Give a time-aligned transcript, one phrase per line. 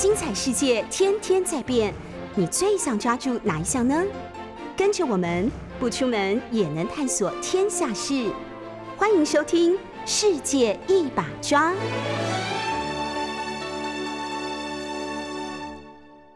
[0.00, 1.92] 精彩世界天天在变，
[2.34, 4.02] 你最想抓住哪一项呢？
[4.74, 8.32] 跟着我们不出门也能探索天下事，
[8.96, 9.74] 欢迎收听
[10.06, 11.72] 《世界一把抓》。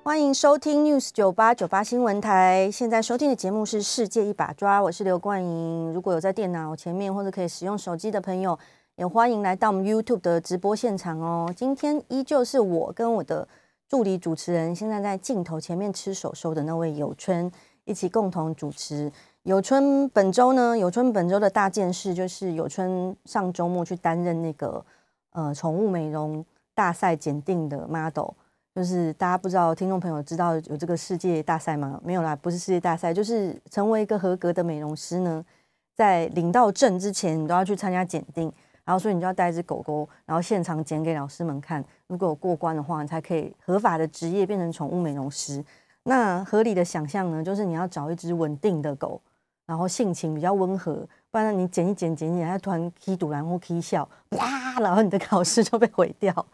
[0.03, 2.69] 欢迎收听 News 九八九八新闻台。
[2.71, 5.91] 现在收听的节目是《世界一把抓》，我是刘冠莹。
[5.95, 8.59] 如果有在电脑前面或者可以使用手机的朋友，
[8.97, 11.53] 也欢迎来到我们 YouTube 的直播现场哦。
[11.57, 13.47] 今天依旧是我跟我的
[13.89, 17.51] 助理主持人，现在在镜头前面吃手收的那位友春
[17.85, 19.11] 一起共同主持。
[19.43, 24.85] 友春本周呢，友春本周的大件事就是友春上周末去担任那个
[25.33, 28.31] 呃宠物美容大赛检定的 model。
[28.77, 32.01] 就是大家不知道，听众朋友知道有这个世界大赛吗？
[32.05, 35.45] 没有啦，不是世界大赛，就是成为一个合格的美容师呢，
[35.97, 38.53] 在领到证之前，你都要去参加检定，
[38.85, 45.65] 然后所以你就要带一只狗狗，然后现场剪给老师们看，如果有过关的话，你才可以合法的职业变成宠物美容师。
[46.05, 49.21] 那合理的想象呢，就是你要找一只稳定的狗，
[49.67, 56.47] 然后性情比较温和，不然你剪一剪剪一剪，它突然踢堵然或踢笑，哇，然后你的考试就被毁掉。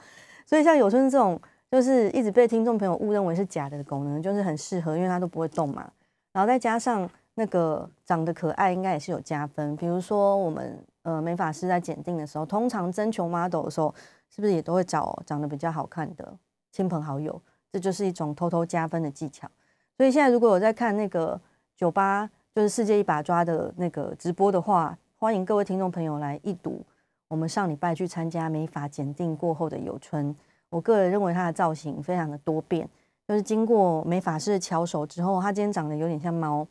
[0.47, 1.41] 所以像有春这种。
[1.71, 5.89] 就是一直被听众朋友误认为是假的狗呢，就是很适合，因为它都不会动嘛。
[6.33, 9.77] 然后再加上那个长得可爱，应该也是有加分。
[9.77, 13.95] 比如说我们呃美发师在检定的时候，通常征求 model 的时候，
[14.29, 16.37] 是不是也都会找长得比较好看的
[16.71, 17.41] 亲朋好友？
[17.73, 19.49] 这就是一种偷偷加分的技巧。
[19.97, 21.41] 所以现在如果我在看那个
[21.77, 26.85] 酒吧，就是世界一把抓的那个直播的话，欢迎各位听众朋友来一睹
[27.29, 30.35] 我们上礼拜去参加美发检定过后的有春。
[30.69, 32.89] 我个人认为它的造型非常的多变，
[33.29, 36.67] 就是经过美发师的巧手之后，它今天长得有点像猫，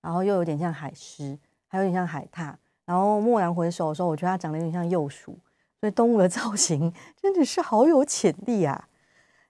[0.00, 2.54] 然后又有点像海狮，还有点像海獭。
[2.84, 5.38] 然后蓦然回首的时候，我觉得它长得有点像幼鼠，
[5.80, 8.88] 所以动物的 造型真的是好有潜力啊！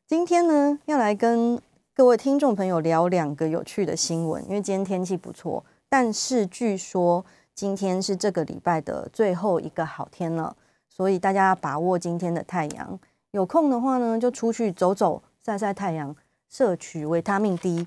[0.07, 1.61] 今天呢，要来跟
[1.95, 10.57] 各位听众朋友聊两个有趣的新闻，因为今天天气不错，但是据说今天是这个礼拜的最后一个好天了，
[10.89, 12.99] 所以大家要把握今天的太阳。
[13.31, 16.17] 有空的话呢，就出去走走，晒晒太阳，
[16.49, 17.87] 摄取维他命 D。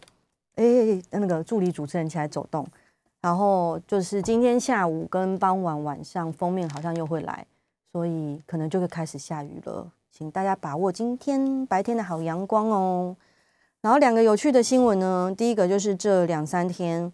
[0.55, 2.65] 哎，那个助理主持人起来走动。
[3.21, 7.45] 然后就是今天下午跟傍晚晚上，封面好像又会来，
[7.91, 9.91] 所以可能就会开始下雨了。
[10.11, 13.15] 请大家把握今天白天的好阳光哦。
[13.81, 17.11] 然后两个有趣的新闻呢，第一个就是这两三天，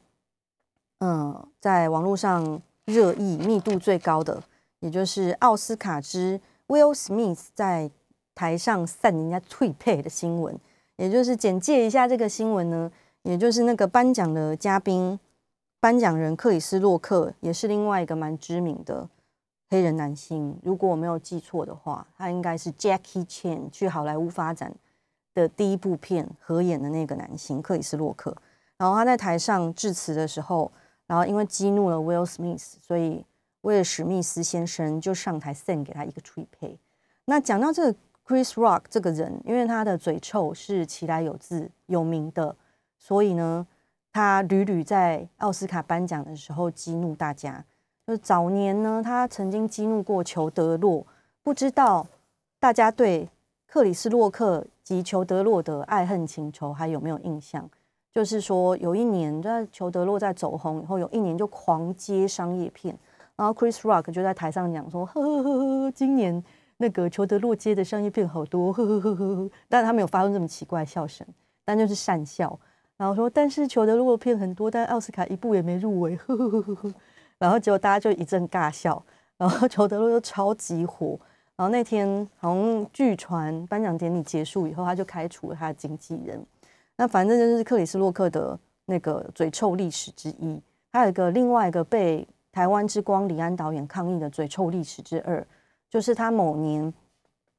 [0.99, 4.41] 嗯，在网络上热议密度最高的，
[4.79, 7.91] 也就是奥斯卡之 Will Smith 在。
[8.37, 10.55] 台上散人家退配的新闻，
[10.97, 12.91] 也就是简介一下这个新闻呢，
[13.27, 15.19] 也就是那个颁奖的嘉宾，
[15.81, 19.09] 颁奖人克里斯洛克，也是另外一个蛮知名的
[19.69, 20.57] 黑人男性。
[20.63, 24.73] 如果我没有记错的话，他应该是 Jackie Chan 去好莱坞发展
[25.33, 28.33] 的第一部片合演的那个男性克里斯洛克。
[28.77, 30.71] 然后他在台上致辞的时候，
[31.05, 33.25] 然后因为激怒了 Will Smith，所以
[33.63, 36.79] 威尔史密斯先生就上台 send 给他一个 t r e p a y。
[37.25, 37.99] 那讲到这个。
[38.29, 42.53] Chris Rock 这个人，因为他的嘴臭是其来有自有名的，
[43.07, 43.65] 所以呢，
[44.11, 47.63] 他屡屡在奥斯卡颁奖的时候激怒大家。
[48.05, 51.07] 就早年呢，他曾经激怒过裘德洛，
[51.41, 52.05] 不知道
[52.59, 53.29] 大家对
[53.65, 57.69] 克里斯洛克及裘德洛的爱恨情仇还有没有印象？
[58.11, 62.93] 就是说，有一年在裘德洛在走红以后，有一年就狂接商业片，
[63.37, 66.43] 然后 Chris Rock 就在台上讲说：“呵呵呵呵，今年。”
[66.79, 71.25] 那个裘德洛接的商业片好多，呵呵呵呵呵，但他没有发出这么奇怪的笑声，
[71.65, 72.59] 但就是讪笑。
[72.97, 76.93] 然后说，但是裘德洛片很多，但奥斯卡一部也没入围，呵呵呵呵呵。
[77.37, 79.01] 然后结果大家就一阵尬笑，
[79.37, 81.19] 然后裘德洛又超级火。
[81.55, 86.43] 然后那天好像据传颁奖典礼结束以后，他就开除了他的经纪人。
[86.95, 90.59] 那反正就是克里斯洛克的那个嘴臭历史之一。
[90.91, 95.45] 还有一个另外一个被台湾之光李安导演抗议的嘴臭历史之二。
[95.89, 96.91] 就是他某年，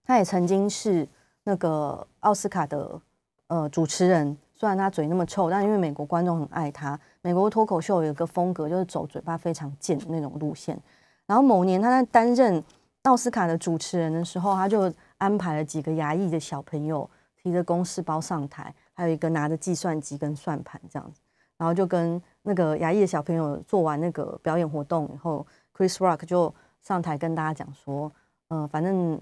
[0.05, 1.07] 他也曾经是
[1.45, 3.01] 那个奥斯卡的
[3.47, 4.37] 呃主持人。
[4.59, 6.99] 虽然他嘴那么臭，但因为美国观众很爱他。
[7.23, 10.79] 美国脱口秀有一个风格，就是走嘴巴非常贱的那种路线。
[11.27, 12.63] 然后某年他在担任
[13.03, 17.09] 奥斯卡的主持人的时候，他就安排了几个牙医的小朋友
[17.41, 21.21] 提着公事包上台，还有一个拿着计算机跟算盘这样子，
[21.57, 25.47] 然后就跟那个牙医的小朋友做完那个表演活动以后
[25.77, 26.53] ，Chris Rock 就。
[26.81, 28.11] 上台跟大家讲说，
[28.49, 29.21] 呃，反正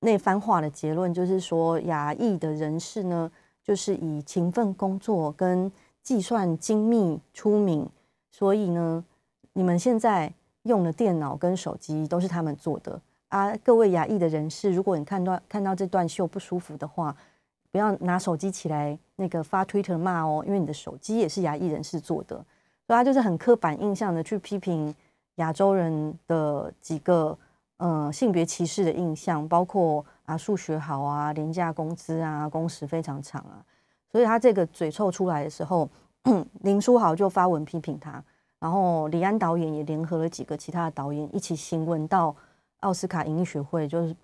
[0.00, 3.30] 那番话的结论就是说，牙医的人士呢，
[3.62, 5.70] 就是以勤奋工作跟
[6.02, 7.88] 计算精密出名，
[8.30, 9.04] 所以呢，
[9.52, 13.54] 你们现在用的电脑跟手机都是他们做的啊。
[13.58, 17.14] 各位亚裔的人士，如果你看到看到这段秀不舒服的话，
[17.70, 22.36] 不要拿手机起来那个发 Twitter 骂哦，因为你的手机也是亚裔人士做的，
[22.86, 24.94] 所以他就是很刻板印象的去批评
[25.36, 27.38] 亚洲人的几个
[27.76, 33.64] 呃性别歧视的印象，包括啊数学好啊、廉价工资啊、工时非常长啊，
[34.10, 35.88] 所以他这个嘴臭出来的时候，
[36.62, 38.22] 林书豪就发文批评他，
[38.58, 42.34] 然后李安导演也联合了几个其他的导演一起行文到
[42.80, 44.14] 奥斯卡影艺学会，就是。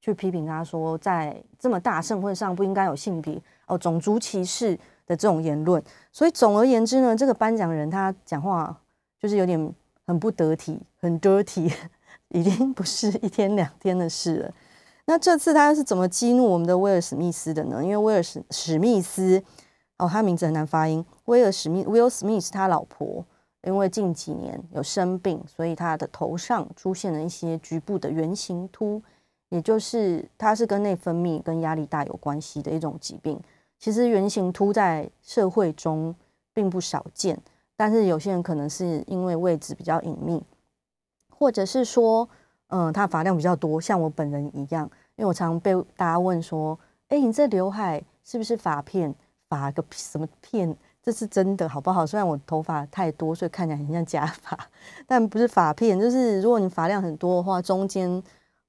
[0.00, 5.82] 去批评他说，在这么大盛会上不应该有性别哦种族歧视的这种言论。
[6.12, 8.78] 所以总而言之呢，这个颁奖人他讲话
[9.18, 9.74] 就是有点
[10.06, 11.74] 很不得体，很 dirty，
[12.28, 14.54] 已经不是一天两天的事了。
[15.06, 17.82] 那这次他是怎么激怒我们的威尔史密斯的呢？
[17.82, 19.42] 因为威尔史史密斯
[19.98, 23.24] 哦，他名字很难发音，威尔史密 Will Smith 他老婆
[23.62, 29.02] 因为近几年有生病，所以他的头上出现了一些局部的圆形秃。
[29.50, 33.38] 也就是它是跟内分泌跟压力大有关系的一种疾病。
[33.78, 36.12] 其实圆形秃在社会中
[36.52, 37.38] 并不少见，
[37.76, 40.42] 但是有些人可能是因为位置比较隐秘，
[41.28, 42.28] 或者是说，
[42.76, 44.84] 嗯，他发量比较多，像我本人一样。
[45.14, 46.76] 因为我常被大家问说，
[47.08, 49.14] 哎，你这刘海是不是发片？
[49.48, 50.76] 发个什么片？
[51.02, 52.04] 这是真的好不好？
[52.04, 54.58] 虽然我头发太多，所以看起来很像假发，
[55.06, 56.00] 但不是发片。
[56.00, 58.22] 就是如果你发量很多的话，中间。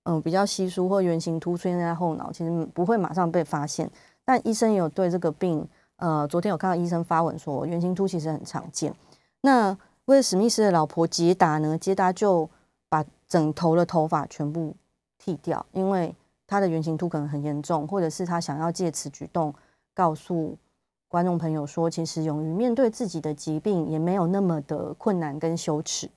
[0.07, 3.89] 嗯，比较稀疏或圆形突出现在后脑，其实不会马上被发现。
[4.23, 8.93] 但医生也有对这个病，呃，昨天有看到医生发文说，圆形突其实很常见。
[9.41, 9.75] 那
[10.05, 11.75] 威尔史密斯的老婆杰达呢？
[11.75, 12.47] 杰达就
[13.27, 14.75] 整头的头发全部
[15.17, 16.15] 剃掉，因为
[16.47, 19.53] 他的圆形突可能很严重，或者是他想要借此举动
[19.93, 20.57] 告诉
[21.07, 26.09] 观众朋友说，其实勇于面对自己的疾病也没有那么的困难跟羞耻。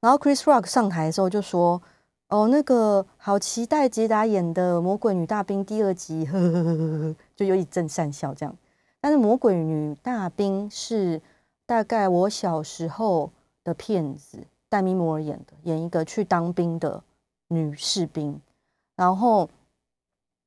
[0.00, 1.80] 然后 Chris Rock 上台的时候就说。
[2.30, 8.54] 哦，那个好期待杰达演的《魔鬼女大兵》第二集，呵呵呵呵呵，就有一阵讪笑这样。
[9.00, 11.22] 但是《魔鬼女大兵》是
[11.64, 13.30] 大概我小时候
[13.64, 17.02] 的片子，戴咪摩尔演的，演一个去当兵的
[17.48, 18.40] 女士兵。
[18.96, 19.48] 然后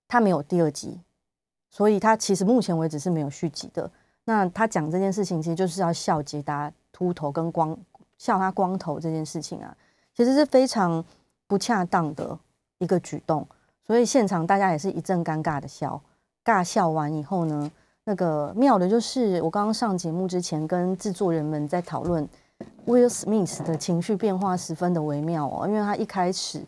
[0.07, 0.99] 他没有第二集，
[1.69, 3.89] 所以他其实目前为止是没有续集的。
[4.25, 7.77] 那他讲这件事情，其实就是要笑杰达秃头跟光
[8.17, 9.75] 笑他光头这件事情啊，
[10.15, 11.03] 其实是非常。
[11.47, 12.39] 不恰当的
[12.77, 13.45] 一个举动，
[13.85, 16.01] 所以现场大家也是一阵尴尬的笑。
[16.45, 17.69] 尬笑完以后呢，
[18.05, 22.25] 那个妙的就是我刚刚上节目之前跟制作人们在讨论
[22.85, 26.61] ，Will Smith 的情绪变化十分的微妙哦，因为他一开始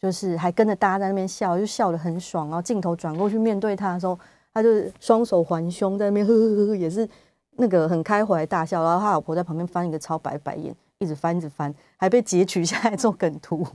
[0.00, 4.18] 就是还跟着大家在那边笑，就笑得很爽，然后镜头转过去面对他的时候，
[4.52, 4.68] 他就
[5.00, 7.08] 双手环胸在那边呵呵呵，也是
[7.52, 13.66] 那个很开怀大笑，然后他老婆在旁边翻一个超白白眼，一直翻一直翻，还被截取下来做梗图。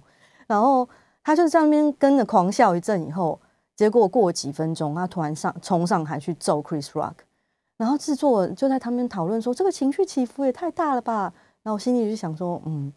[0.47, 0.87] 然后
[1.23, 3.39] 他就在那边跟着狂笑一阵，以后
[3.75, 7.13] 结果过几分钟，他突然上冲上台去揍 Chris Rock，
[7.77, 11.33] 然后制作就在他们讨论说这个情绪起伏也太大了吧。
[11.63, 12.91] 那我心里就想说，嗯，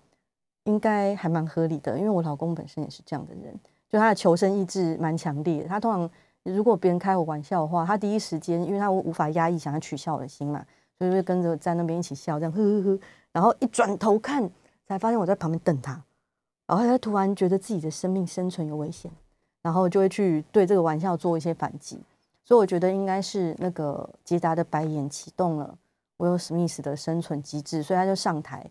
[0.64, 3.55] 应该还蛮合理的，因为我老公本身也是这样的人，
[3.88, 5.69] 就他的求生意志蛮强烈的。
[5.69, 6.11] 他通常
[6.43, 10.64] 如果别人开我玩笑的话，他第一时间因为他无法压抑想要取笑我的心嘛，
[10.99, 12.99] 所以就跟着在那边一起笑，这样呵呵呵。
[13.32, 14.49] 然后一转头看，
[14.87, 16.02] 才发现我在旁边瞪他。
[16.66, 19.11] 然后他突然觉得自己的生命生存有危险，
[19.61, 22.00] 然后就会去对这个玩笑做一些反击。
[22.42, 25.76] 所以我觉得应该是那个捷达的白眼启动了
[26.25, 28.64] 威尔史密斯的生存机制，所以他就上台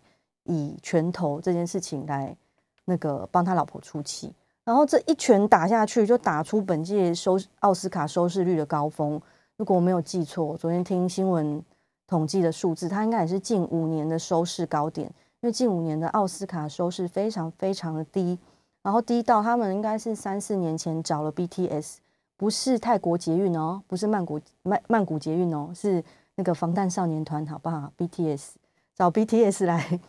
[0.44, 2.36] 以拳头这件事情来
[2.84, 4.32] 那个帮他老婆出气。
[4.64, 9.20] 然后这一拳打下去，就打出本届收奥斯卡收视率的高峰。
[9.56, 11.62] 如果我没有记错，昨天听新闻
[12.06, 15.06] 统计的数字，它应该也是近五年的收视高点。
[15.40, 18.38] 因为近五年的奥斯卡收视非常非常的低，
[18.82, 21.96] 然后低到他们应该是三四年前找了 BTS，
[22.38, 26.02] 不是泰国捷运哦，不是曼谷曼曼谷捷运哦，是
[26.36, 28.50] 那个防弹少年团，好不好？BTS
[28.94, 30.00] 找 BTS 来，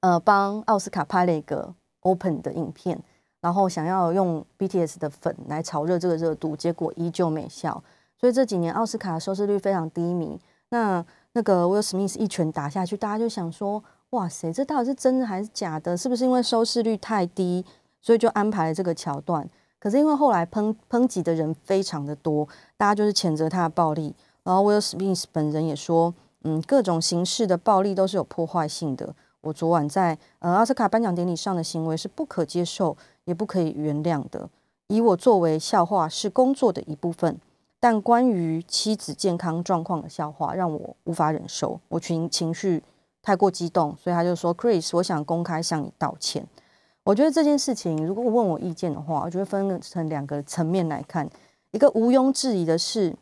[0.00, 3.02] 呃，帮奥斯卡拍了一个 Open 的影片，
[3.40, 7.82] 然后想要用 BTS 的粉来炒热这个热度，结果依旧没效，
[8.18, 10.40] 所以这几年奥斯卡收视率非常低迷。
[10.70, 13.82] 那那个 Will Smith 一拳打下去，大家就想说。
[14.10, 15.96] 哇塞，这到底是真的还是假的？
[15.96, 17.64] 是不是因为收视率太低，
[18.00, 19.44] 所以就安排了这个桥段？
[19.80, 24.14] 可是因为后来抨抨击的人非常的多，大家就是谴责他的暴力。
[24.44, 29.14] 然后 Will Smith 本人也说，嗯，各种形式的暴力都是有破坏性的。
[29.40, 34.48] 我昨晚在呃奥斯卡颁奖典礼上的行为是不可接受，也不可以原谅的。
[34.86, 37.38] 以我作为笑话是工作的一部分，
[37.80, 42.82] 但关于妻子健康状况的笑话让我无法忍受，我情情绪。
[43.22, 46.46] 太过激动，所以他就说：“Chris，我想公开向你道歉。”
[47.04, 51.26] 我觉得这件事情，如果问我意见的话，我觉得分成两个层面来看。
[51.70, 53.16] 一个毋庸置疑的是，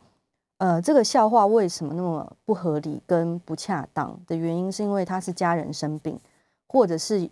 [0.63, 6.17] 呃，这个笑话为什么那么不合理跟不恰当的原因，是因为他是家人生病，
[6.69, 7.29] 或者是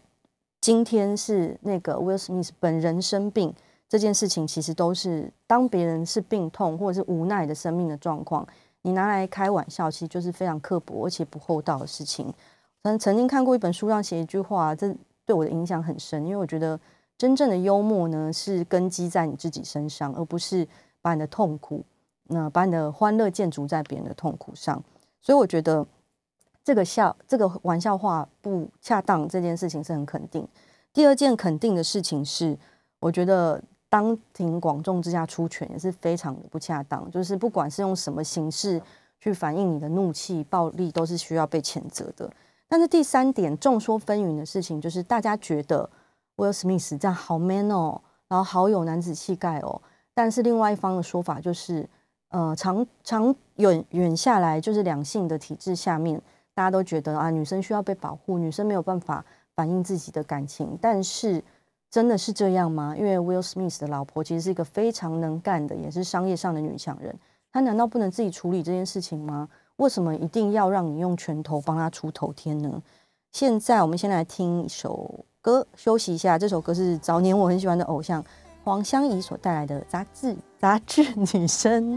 [0.60, 3.56] 今天是那个 Will Smith 本人生病
[3.88, 8.46] 这件事情，其实都是当别人是病痛或者是无奈的生命的状况，
[8.82, 12.34] 你拿来开玩笑，其实就是非常刻薄而且不厚道的事情。
[12.84, 14.94] 曾曾经看过一本书上写一句话，这
[15.26, 16.78] 对我的影响很深，因为我觉得
[17.18, 20.68] 真正的幽默呢，是根基在你自己身上，而不是
[21.02, 21.82] 把你的痛苦。
[22.34, 24.82] 那把你的欢乐建筑在别人的痛苦上，
[25.22, 25.86] 所以我觉得
[26.64, 30.48] 这个笑这个玩笑话不恰当这件事情是很肯定。
[30.94, 32.58] 第二件肯定的事情是，
[33.02, 38.82] 我觉得当庭广众之下出拳也是非常不恰当，就是不管是用什么形式
[39.20, 42.32] 去反映你的怒气、暴力，都是需要被谴责的。
[42.70, 45.90] 但是第三点众说纷纭的事情，就是大家觉得
[46.38, 49.82] 威尔史密斯这样好 man 哦，然后好有男子气概哦，
[50.14, 51.90] 但是另外一方的说法就是。
[52.32, 56.22] 呃，长长远远下来，就是两性的体制下面，
[56.54, 59.24] 大家都觉得啊，女生需要被保护，女生没有办法
[59.54, 60.78] 反映自己的感情。
[60.82, 61.44] 但是，
[61.90, 62.96] 真的是这样吗？
[62.98, 67.14] 因为 Will Smith 的老婆其实是一个非常能干的，也是商业上的女强人。
[67.52, 69.50] 她难道不能自己处理这件事情吗？
[69.76, 72.82] 为什么一定要让你用拳头帮她出头天呢？
[73.34, 76.40] 现在我们先来听一首歌，休息一下。
[76.40, 78.24] 这首歌是早年我很喜欢的偶像
[78.64, 81.96] 黄湘怡所带来的《杂志杂志女生》。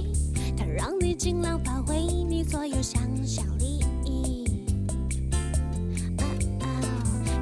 [0.00, 3.80] 西，它让你尽量发挥你所有想象力。
[6.18, 6.24] 啊
[6.60, 6.66] 啊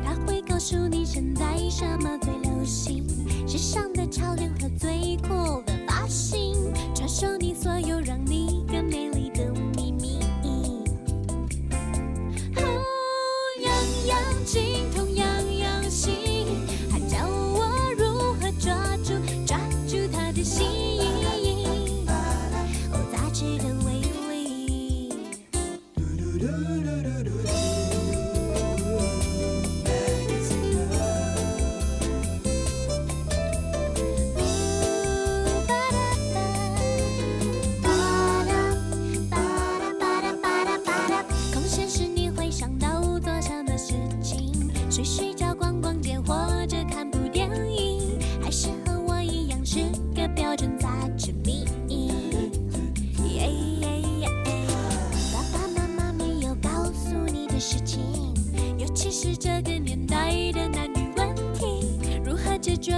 [0.04, 3.04] 它会告诉你现在什么最流行，
[3.47, 6.54] 时尚的潮流和最酷的发型，
[6.94, 8.82] 传授你所有让你更。
[8.88, 9.12] 美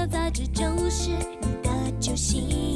[0.06, 2.73] 杂志就是你的救星。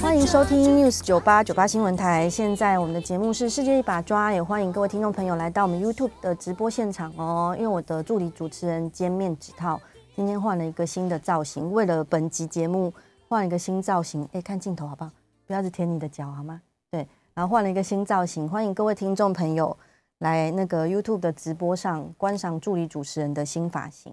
[0.00, 2.30] 欢迎收听 News 九八九八新闻台。
[2.30, 7.54] 现在我们的节目是世界一把抓，也欢迎各位听众朋友来到我们 YouTube 的直播现场哦。
[7.54, 9.78] 因为我的助理主持人兼面几套
[10.14, 12.94] 今天换了一个新的造型，为了本集节目
[13.28, 14.26] 换一个新造型。
[14.32, 15.10] 哎，看镜头好不好？
[15.46, 16.60] 不要只舔你的脚好吗？
[16.90, 19.76] 对，然后换了一个新造型，欢迎各位听众朋友
[20.18, 24.12] 来那个 YouTube 的直播上观赏助理主持人的新发型。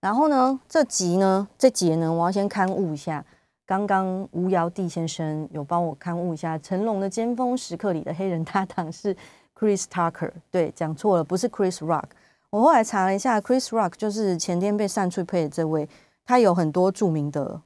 [0.00, 3.24] 然后呢，这集呢，这节呢，我要先刊物一下。
[3.64, 9.16] 刚刚吴瑶弟先生有帮我刊物一下成龙的尖峰时刻里的黑人搭档是
[9.56, 12.06] Chris Tucker，对，讲错了，不是 Chris Rock。
[12.50, 15.88] 我后来查了一下，Chris Rock 就是前天被散吹配的这位，
[16.24, 17.62] 他有很多著名的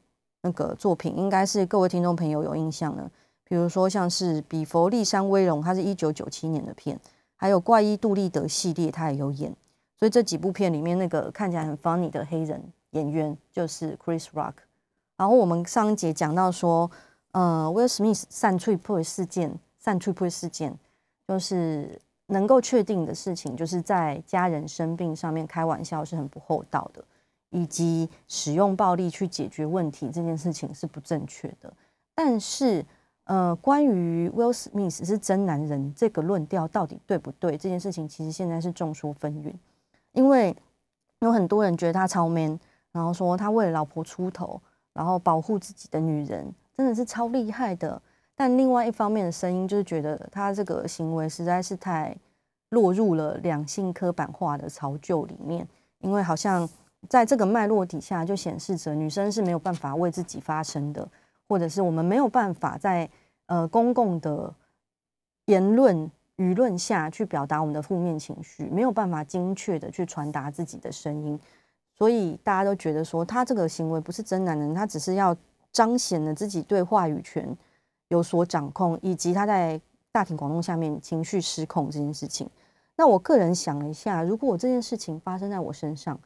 [0.47, 3.11] 那个作品，应该是各位听众朋友有印象的，
[3.43, 6.99] 比如说像是《比佛利山威龙》，它是一九九七年的片，
[7.35, 9.53] 还有《怪医杜立德》系列，他也有演。
[9.99, 14.53] 所以这几部片里面，那个看起来很 funny 的黑人演员就是 Chris Rock。
[15.17, 16.89] 然后我们上一节讲到说，
[17.33, 20.79] 呃，Will Smith 散吹破事件，散吹破事件，
[21.27, 27.03] 就是能够确定的事情，就是在家人生病上面开玩笑是很不厚道的。
[27.51, 31.73] 以及使用暴力去解决问题这件事情是不正确的。
[32.15, 32.85] 但是，
[33.25, 37.53] 呃，关于 Will Smith 是真男人这个论调到底对不对？
[37.53, 39.55] 这件事情其实现在是众说纷纭，
[40.13, 40.57] 因为
[41.21, 42.59] 有很多人觉得他超 man，
[42.93, 44.61] 然后说他为了老婆出头，
[44.93, 48.01] 然后保护自己的女人，真的是超厉害的。
[48.35, 52.15] 但另外一方面的声音就是觉得他这个行为实在是太
[52.71, 55.67] 落入了两性刻板化的潮臼里面，
[56.01, 56.69] 因为好像
[57.09, 61.09] 在这个脉络底下，就显示着女生是没有办法为自己发声的，
[61.49, 63.09] 或者是我们没有办法在
[63.47, 64.53] 呃公共的
[65.47, 71.39] 言论舆论下去表达我们的负面情绪，没有办法精确的去传达自己的声音，
[71.95, 75.37] 所以大家都觉得说他这个行为不是真男人，他只是要
[75.73, 77.57] 彰显了自己对话语权。
[78.09, 79.81] 有所掌控，以及他在
[80.13, 82.49] 大庭广众下面情绪失控这件事情。
[82.95, 86.17] 那我个人想了一下，如果我这件事情发生在我身上，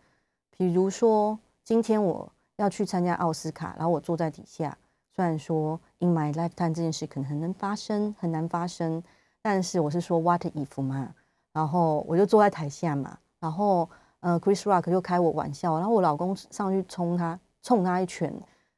[0.61, 4.77] 比如说今天我要去参加奥斯卡，然后我坐在底下，
[5.17, 9.03] 虽然说 in my lifetime 这件事可能很难发生，很难发生，
[9.41, 11.15] 但是我是说 what if 嘛，
[11.55, 13.89] 然后我就坐在台下嘛，然后
[14.21, 18.31] 呃 Chris Rock 就开我玩笑，然后我老公上去冲他，冲他一拳。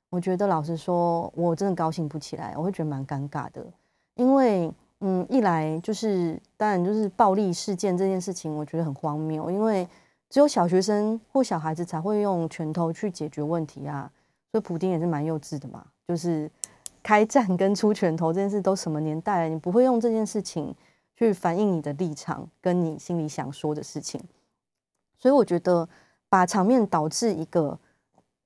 [0.09, 3.67] 我觉得老实说，我真的高兴不起来，我会觉得蛮尴尬的，
[4.15, 9.89] 因为嗯，一来就是当然就是暴力事件这件事情，我觉得很荒谬，因为
[10.33, 14.11] 只有小学生或小孩子才会用拳头去解决问题啊，
[14.51, 16.51] 所以普丁也是蛮幼稚的嘛，就是
[17.03, 20.75] 开战跟出拳头这件事都什么年代了，你不会用这件事情
[21.15, 24.19] 去反映你的立场跟你心里想说的事情，
[25.19, 25.87] 所以我觉得
[26.31, 27.79] 把场面导致一个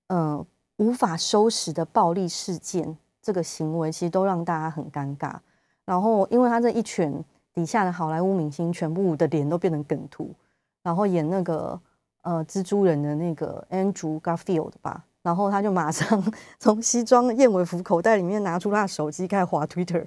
[0.09, 0.45] 嗯。
[0.79, 5.35] 无法收拾的暴力事件，这个行为其实都让大家很尴尬。
[5.87, 7.25] 然后，因为他这一拳
[7.55, 10.35] 底下的好莱坞明星全部的脸都变成梗图，
[10.87, 11.81] 然后演那个
[12.23, 16.23] 呃蜘蛛人的那个 Andrew Garfield 吧，然后他就马上
[16.61, 20.05] 从西装燕尾服口袋里面拿出他的手机开始滑 Twitter，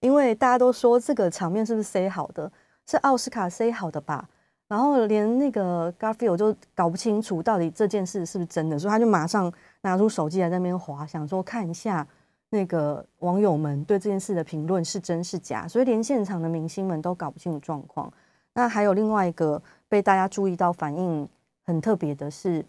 [0.00, 2.50] 因为大家都说这个场面是不是塞好的，
[2.86, 4.26] 是奥斯卡塞好的吧？
[4.68, 9.52] 然后连那个 Garfield 就搞不清楚到底这件事是不是真的，所以他就马上。
[9.84, 12.06] 拿出手机来在那边滑，想说看一下
[12.50, 18.08] 那个网友们对这件事的评论是真是假，所以连现场的明星们都搞不清楚状况。
[18.54, 19.60] 那还有另外一个
[19.92, 21.28] 被大家注意到反应
[21.66, 22.64] 很特别的是，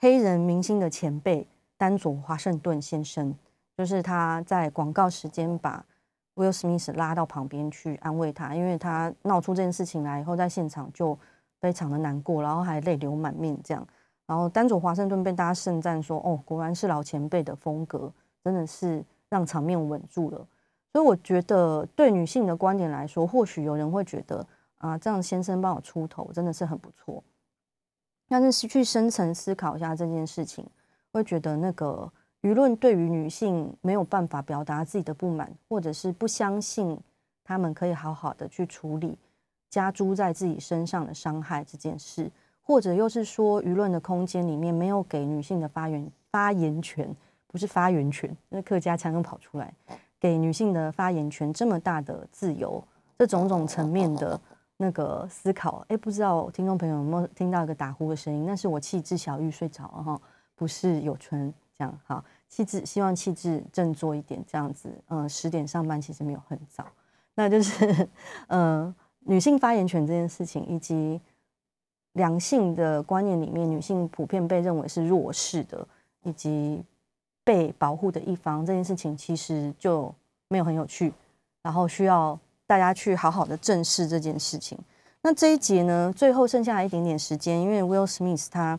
[0.00, 3.32] 黑人明星的前辈丹佐华盛顿先生，
[3.76, 5.86] 就是他在广告时间把
[6.34, 11.16] Will Smith 拉到旁边去安慰他，因为他闹出这件事情来以后，在现场就
[11.60, 13.86] 非常的难过，然后还泪流满面这样。
[14.26, 20.44] 然后丹佐华盛顿被大家盛赞说：“哦，果然是老前辈的风格，真的是让场面稳住了。”
[20.92, 24.44] 所以我觉得，对女性的观点来说，或许有人会觉得
[24.82, 27.22] 啊，这样先生帮我出头真的是很不错。
[28.28, 30.66] 但是去深层思考一下这件事情，
[31.12, 32.10] 会觉得那个
[32.42, 36.98] 舆论对于女性没有办法表达自己的不满，或者是不相信
[37.44, 39.16] 他们可以好好的去处理
[39.70, 42.30] 加诸在自己身上的伤害这件事。
[42.64, 47.14] 或者又是说，舆论的空间里面没有给女性的发言发言权，
[47.48, 49.74] 不是发言权，那客家腔又跑出来，
[50.18, 52.82] 给女性的发言权这么大的自由，
[53.18, 54.40] 这种种层面的
[54.82, 58.44] 那个思考，哎，不知道听众朋友有没有听到一个打呼的声音？
[58.44, 60.20] 那是我气质小玉睡着了哈，
[60.54, 66.86] 不是有春这样好，气质希望气质振作一点，这样子，嗯，十点上班其实没有很早，
[67.34, 68.08] 那就是，
[68.48, 71.20] 嗯，女性发言权这件事情以及。
[72.16, 75.88] 两性的观念里面，女性普遍被认为是弱势的，
[76.24, 76.84] 以及
[77.42, 80.14] 被保护的一方，这件事情其实就
[80.48, 81.10] 没有很有趣，
[81.62, 84.78] 然后需要大家去好好的正视这件事情。
[85.22, 88.78] 那这一节呢，最后剩下来一点点时间，因为 Will Smith 他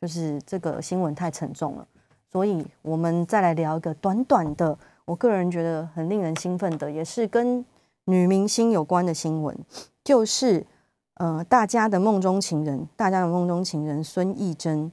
[0.00, 1.86] 就是这个新闻太沉重了，
[2.30, 7.64] 所以我们再来聊一个短短的，我个人觉得很令人兴奋的，也是跟
[8.04, 9.56] 女明星有关的新闻，
[10.02, 10.66] 就是。
[11.16, 14.90] 呃，大家的梦中情人，大家的梦中情人孙艺珍，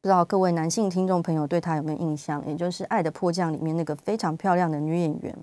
[0.00, 2.44] 不知道各位男性听众朋友对她有没有印象？
[2.48, 5.36] 也就是《爱的迫降》里面那个非常漂亮的女演员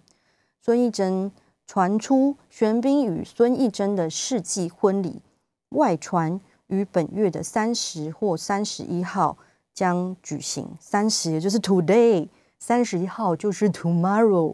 [0.61, 1.31] 孙艺珍，
[1.71, 5.21] 传出玄彬与孙艺珍的世纪婚礼
[5.69, 9.37] 外传于本月的三十或三十一号
[9.73, 12.27] 将举行，三十也就是 today，
[12.59, 14.53] 三十一号就是 tomorrow，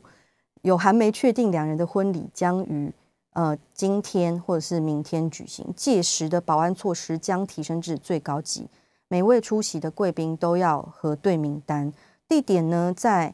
[0.62, 2.94] 有还没确定两人的婚礼将于。
[3.32, 8.68] 呃，今天或者是明天举行，届时的保安措施将提升至最高级，
[9.08, 11.92] 每位出席的贵宾都要核对名单。
[12.28, 13.34] 地点呢，在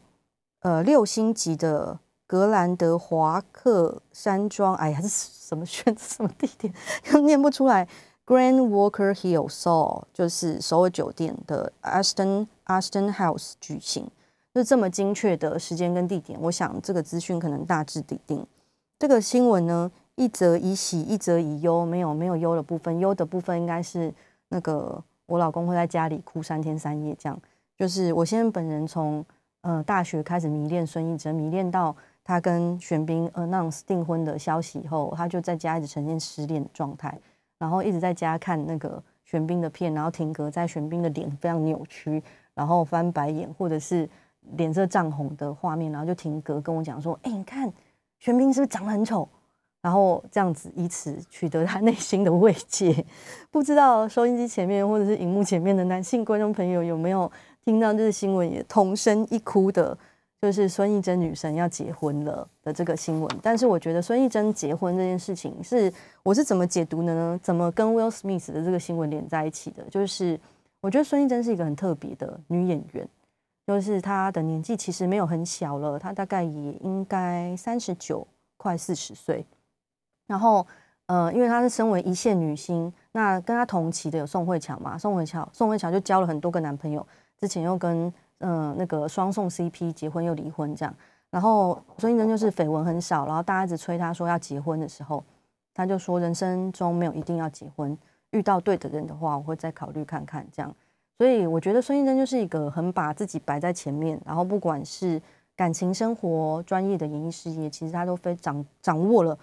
[0.62, 4.76] 呃六星级的格兰德华克山庄。
[4.76, 6.74] 哎呀，这是什么选 什么地点？
[7.12, 7.88] 又念不出来。
[8.26, 14.10] Grand Walker Hill Seoul 就是首尔酒店的 Aston Aston House 举行，
[14.54, 18.48] 就这么精确的时间跟地点，我想这个资讯可能大致底定。
[18.98, 24.14] 这个新闻呢，一则以喜，一则以忧，没有没有忧的部分，忧的部分应该是
[24.48, 27.38] 那个我老公会在家里哭三天三夜，这样。
[27.78, 29.26] 就是我先生本人从
[29.64, 37.20] 呃大学开始迷恋孙艺珍，迷恋到他跟玄彬 announce 订婚的消息以后，他就在家一直呈现失恋状态，
[37.58, 44.10] 然后一直在家看那个玄彬的片，然后停格在玄彬的脸非常扭曲，然后翻白眼或者是
[44.58, 47.72] 脸色涨红的画面，然后就停格跟我讲说：“哎、你看
[48.20, 49.28] 玄彬是不是长得很丑？”
[49.84, 53.06] 然后这样子以此取得他内心的慰藉。
[53.52, 57.30] 不知道收音机前面或者是荧幕前面的男性观众朋友有没有
[57.66, 59.98] 听到这个新闻也同声一哭的，
[60.44, 63.40] 就是孙艺珍女神要结婚了的这个新闻。
[63.42, 65.90] 但是我觉得孙艺珍结婚这件事情是
[66.22, 67.40] 我是怎么解读的呢？
[67.42, 69.82] 怎么跟 Will Smith 的这个新闻连在一起的？
[69.90, 70.38] 就是
[70.82, 73.08] 我觉得孙艺珍是一个很特别的女演员，
[73.66, 78.28] 就是她的年纪其实没有很小了，她大概也应该三十九
[78.58, 79.46] 快四十岁。
[80.28, 80.68] 然后，
[81.06, 87.08] 呃，因为她是身为一线女星，那跟她同期的有宋慧乔嘛，宋慧乔，宋慧乔就交了很多个男朋友，
[87.40, 88.14] 之前又跟
[88.46, 90.96] 嗯、那个双宋 CP 结婚又离婚这样。
[91.32, 95.24] 然后孙艺珍就是绯闻很少，然后大家一直催她说要结婚的时候，
[95.74, 97.98] 她就说人生中没有一定要结婚，
[98.32, 100.76] 遇到对的人的话，我会再考虑看看这样。
[101.18, 105.22] 所以我觉得孙艺珍就是一个很把自己摆在前面，然后不管是
[105.56, 109.38] 感情生活、专业的演艺事业，其实她都非常掌握了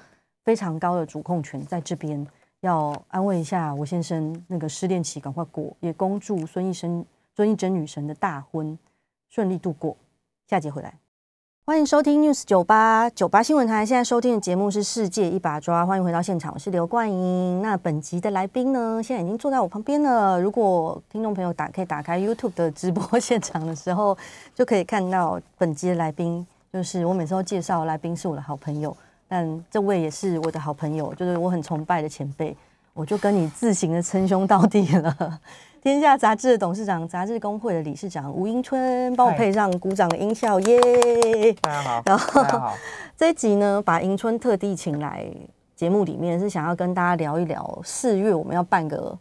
[0.44, 2.24] 非常高的主控权在这边。
[2.60, 8.78] 要安慰一下我先生，那个失恋期赶快过，也恭祝孙艺珍、孙艺珍女神的大婚
[9.30, 9.96] 顺利度过。
[10.48, 10.94] 下节回来。
[11.64, 17.62] 欢迎收听 News 九八九八新闻台，现在收听的节目是《世界一把抓》，欢迎回到现场，我是刘冠英。
[17.62, 20.40] 那本集的来宾呢，现在已经坐在我旁边了。
[20.40, 24.18] 如果听众朋友打可以打开 YouTube 的直播现场的时候，
[24.52, 28.96] 就可以看到本集的来宾，就是我每次都介绍来宾是我的好朋友，
[29.28, 32.56] 但这位也是我的好朋友，就是我很崇拜的前辈，
[32.92, 35.40] 我就跟你自行的称兄道弟了。
[35.82, 41.54] 天下杂志的董事长、杂志工会的理事长吴英春，帮我配上鼓掌的音效，耶！
[41.62, 42.74] 大家好， 然后好，
[43.16, 45.26] 这一集呢，把迎春特地请来
[45.74, 49.18] 节目里面，是想要跟大家聊一聊四月我们要办个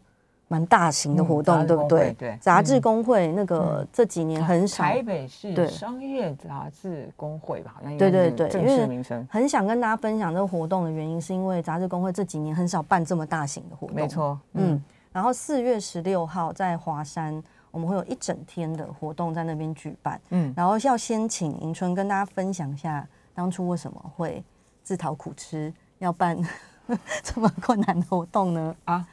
[0.50, 2.14] 蛮大型的活动，嗯对不对？
[2.20, 2.38] 对。
[2.42, 14.06] 杂志嗯工会那个这几年很少，台北市对商业杂志工会吧，好像应对对对因为式名称，很想跟大家分享这个活动的原因，是因为杂志工会这几年很少办这么大型的活动，没。
[14.10, 14.74] 错，嗯。
[14.74, 17.42] 嗯，，然后四月十六号在华山，
[17.72, 20.20] 我们会有一整天的活动在那边举办。
[20.30, 24.44] 嗯然后要先请迎春跟大家分享一下，当初为什么会
[24.84, 26.38] 自讨苦吃，要办
[27.24, 28.76] 这么困难的活动呢？
[28.86, 29.08] 啊，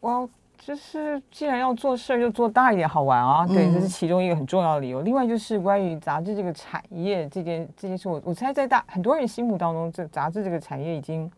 [0.00, 5.02] 我，就是既然要做事儿，就做大一点，好玩啊，对，这嗯是其中一个很重要的理由。
[5.02, 11.30] 另外就是关于杂志这个产业这件这件事，我我猜在大很多人心目当中，这杂志这个产业已经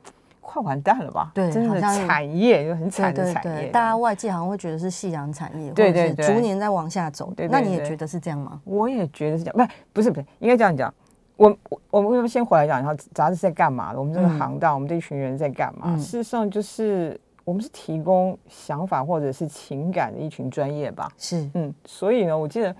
[0.47, 1.33] 快完蛋了吧？
[1.35, 7.33] 对真的产业就很惨的对产业对，，大家外界好像会觉得是夕阳产业，对对对逐年在往下走。
[7.37, 8.61] 对那你也觉得是这样吗？
[8.65, 10.93] 我也觉得是这样，不是不是不是，应该这样讲。
[11.37, 13.99] 我我我们先回来讲，然后杂志在干嘛的？
[13.99, 15.87] 我们这个嗯行当，我们这一群人在干嘛？
[15.89, 21.13] 嗯事实上，就是我们是提供想法或者是情感的一群专业吧。
[21.19, 22.75] 是，嗯，所以呢，我记得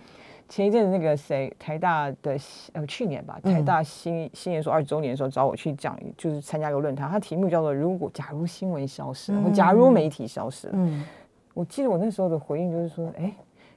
[0.49, 2.39] 前一阵子那个谁，台大的
[2.73, 11.05] 呃去年吧，嗯台大新新研所二十周年的时候找我去讲，就是参加一个论坛，它题目叫做“如果假如新闻消失了，或假如媒体消失了”嗯，
[11.55, 13.33] 我记得我那时候的回应就是说，哎，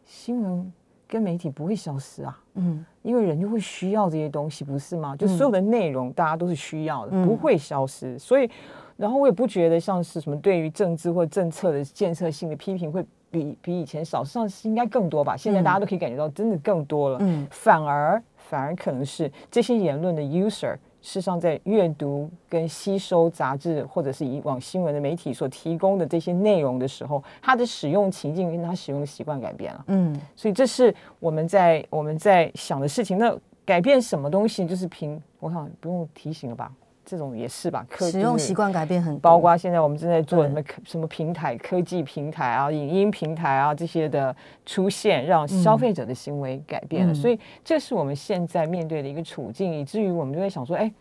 [0.06, 0.72] 新闻
[1.08, 2.40] 跟媒体不会消失啊。
[2.56, 5.16] 嗯因为人就会需要这些东西，不是吗？
[5.16, 8.20] 就嗯所有的内容，大家都是需要的，嗯不会消失。
[8.20, 8.50] 所以，
[8.98, 15.38] 然后我也不觉得像是什么对于政治或政策的建设性的批评会比比以前少，上是应该更多吧。
[15.38, 17.18] 现在大家都可以感觉到，真的更多了。
[17.22, 29.84] 嗯反而反而可能是这些言论的 user，事实上在阅读跟吸收杂志或者是以往新闻的媒体所提供的这些内容的时候，它的使用情境跟它使用的习惯改变了。
[29.88, 33.18] 嗯所以这是我们在我们在想的事情。
[33.18, 36.72] 那改变什么东西，就是凭我想不用提醒了吧？
[37.10, 37.84] 这种也是吧？
[37.90, 47.14] 科使用习惯改变很多，包括现在我们正在做什么科什么平台、科技平台啊、影音平台啊这些的出现，让消费者的行为改变了。
[47.14, 50.92] 嗯所以这是我们现在面对的一个处境，以至于我们就在想说，哎。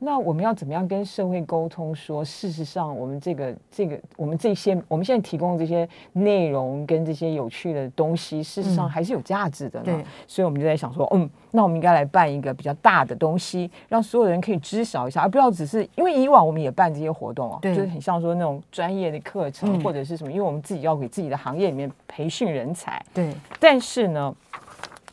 [0.00, 1.94] 那我们要怎么样跟社会沟通？
[1.94, 9.86] 说事实上，我们这个这个我们这些我们现在提供的这些内容跟这些有趣的东西，事实上还是有价值的呢。
[9.86, 23.04] 对所以我们就在想说，嗯，那我们应该来办一个比较大的东西，让所有人可以知晓一下，而不要只是因为以往我们也办这些活动啊，就是很像说那种专业的课程、嗯或者是什么，因为我们自己要给自己的行业里面培训人才。
[23.12, 24.34] 对，但是呢，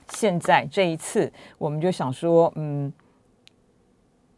[0.10, 2.92] 现在这一次，我们就想说，嗯，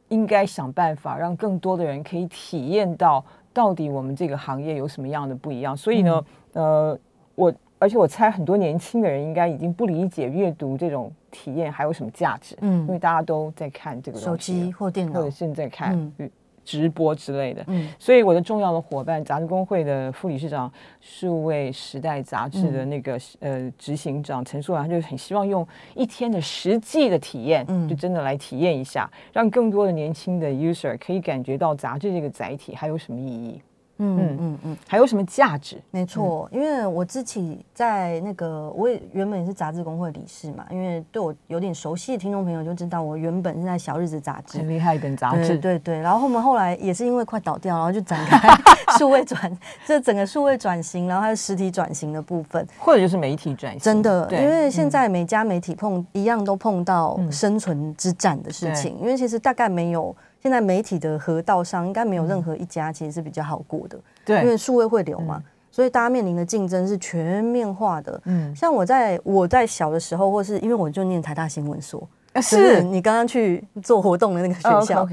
[0.09, 5.75] 应该想办法让更多的人可以体验到，到底我们这个行业有什么样的不一样。
[5.75, 6.97] 所以呢，呃，
[7.35, 12.81] 我而且我猜很多年轻的人应该已经不理解阅读这种体验还有什么价值，嗯。
[12.81, 15.19] 因为大家都在看这个手机或电脑。
[15.19, 16.29] 或者，现在看嗯
[16.67, 17.63] 直播之类的。
[17.67, 17.87] 嗯。
[17.97, 27.87] 所以我的重要的伙伴，杂志工会的副理事长、数位时代杂志的那个、呃执行长陈树兰，他就很希望用一天的实际的体验，嗯。
[27.87, 33.61] 就真的来体验一下，让更多的年轻的 user 可以感觉到杂志这个载体还有什么意义，
[33.99, 35.81] 嗯嗯嗯，还有什么价值。
[35.91, 44.59] 没错，因为我自己在那个，我也原本也是杂志工会理事嘛，因为对我有点熟悉的听众朋友就知道，我原本是在小日子杂志。
[44.59, 44.67] 很。
[44.67, 48.49] 厉害一本杂对志，对对，然后我们后来也是因为快倒掉，然后就展开
[48.99, 57.31] 数位转，这整个数位转型，然后还有实体转型的部分，或者就是媒体转型，真的，对因为现在每家媒体碰一样都碰到嗯。
[57.37, 68.21] 生存之战的事情，因为其实大概没有现在媒体的河道上应该没有任何一家其实是比较好过的，对，因为数位会流嘛，所以大家面临的竞争是全面化的。
[68.25, 68.55] 嗯。
[68.55, 72.07] 像我在我在小的时候，或是因为我就念台大新闻所，
[72.41, 72.81] 是。
[72.81, 75.07] 你刚刚去做活动的那个学哦校。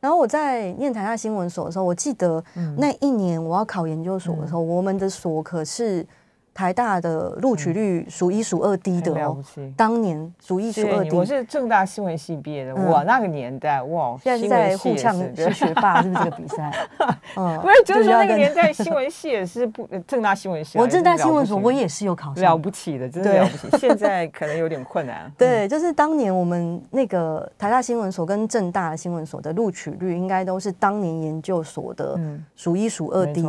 [0.00, 6.04] 然后我在念台大新闻所的时候，我记得嗯那一年我要考研究所的时候，我们的所可是
[6.54, 9.42] 台大的录取率数一数二低的哦。
[9.76, 11.16] 当年数一数二低。
[11.16, 16.72] 我是正大新闻系毕业的，嗯我那个年代哇，现在在互闻系也是对呛是学霸，是不是这个比赛？
[17.36, 22.58] 嗯，不是，就是说那个年代新闻系也是不呃 正大新闻系啊，我正大新闻所我也是有考了。
[22.58, 23.78] 不起的，真的了不起。
[23.78, 25.30] 现在可能有点困难。
[25.38, 33.44] 对，就是当年我们那个台大新闻所跟正大新闻所的录取率，应该都是当年研究所的嗯，数一数二低。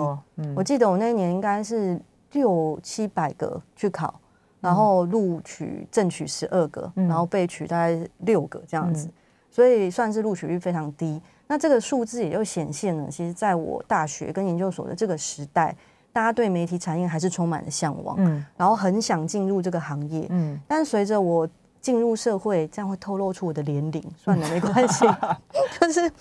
[0.55, 1.99] 我记得我那一年应该是
[2.34, 4.19] 六七百个去考，
[4.60, 7.08] 然后录取正取十二个，嗯。
[7.08, 9.13] 然后被取大概六个这样子，嗯。
[9.50, 11.22] 所以算是录取率非常低。
[11.48, 15.76] 那这个数字也就显现了，其实在我大学跟研究所的这个时代，
[16.12, 18.43] 大家对媒体产业还是充满了向往，嗯。
[18.58, 20.26] 然后很想进入这个行业。
[20.30, 21.48] 嗯，但随着我
[21.80, 25.06] 进入社会，这样会透露出我的年龄，算了，没关系，
[25.80, 26.12] 就是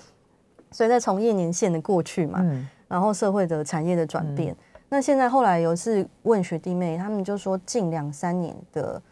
[0.73, 2.69] 随着从业年限的过去嘛，嗯。
[2.89, 4.55] 然后社会的产业的转变。
[4.93, 9.03] 那现在后来有一次问学弟妹，他们就说近两三年的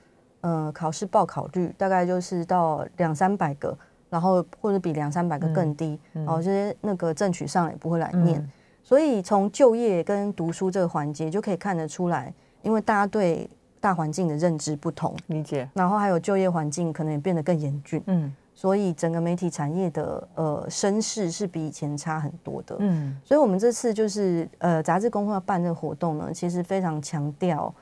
[0.42, 3.74] 呃考试报考率大概就是到两三百个，
[4.10, 8.38] 然后或者比两三百个更低，然后就是那个正取上也不会来念。
[8.38, 8.50] 嗯
[8.82, 15.68] 所以从就业跟读书这个环节就可以看得出来，因为大家对大环境的认知不同，理解。
[15.74, 22.76] 然后还有就业环境可能也变得更严峻，嗯所以整个媒体产业的呃声势是比以前差很多的。
[22.80, 23.16] 嗯。
[23.24, 27.74] 所以我们这次就是呃杂志工会要办这个活动呢，其实非常强调，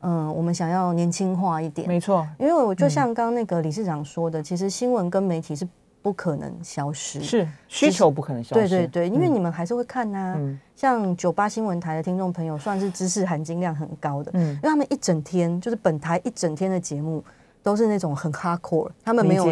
[0.00, 5.68] 嗯、我们想要年轻化一点，没错，因为我就像刚刚那个理事长说的，其实新闻跟媒体是
[6.00, 8.66] 不可能消失，是需求不可能消失。
[8.66, 9.34] 对对对，因为嗯。
[9.34, 10.58] 你们还是会看呐、嗯。
[10.74, 14.54] 像九八新闻台的听众朋友，算是知识含金量很高的，嗯。
[14.54, 17.22] 因为他们一整天就是本台一整天的节目
[17.62, 19.46] 都是那种很 hardcore，他们没有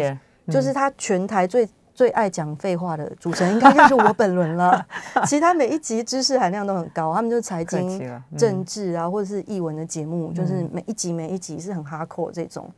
[0.51, 4.85] 就是他全台最最爱讲废话的主持人，应该就是我本人了。
[5.25, 12.69] 其实他每一集知识含量都很高，他们就是财经、嗯政治啊，或者是译文的节目，就是每一集每一集是很 hardcore 这种。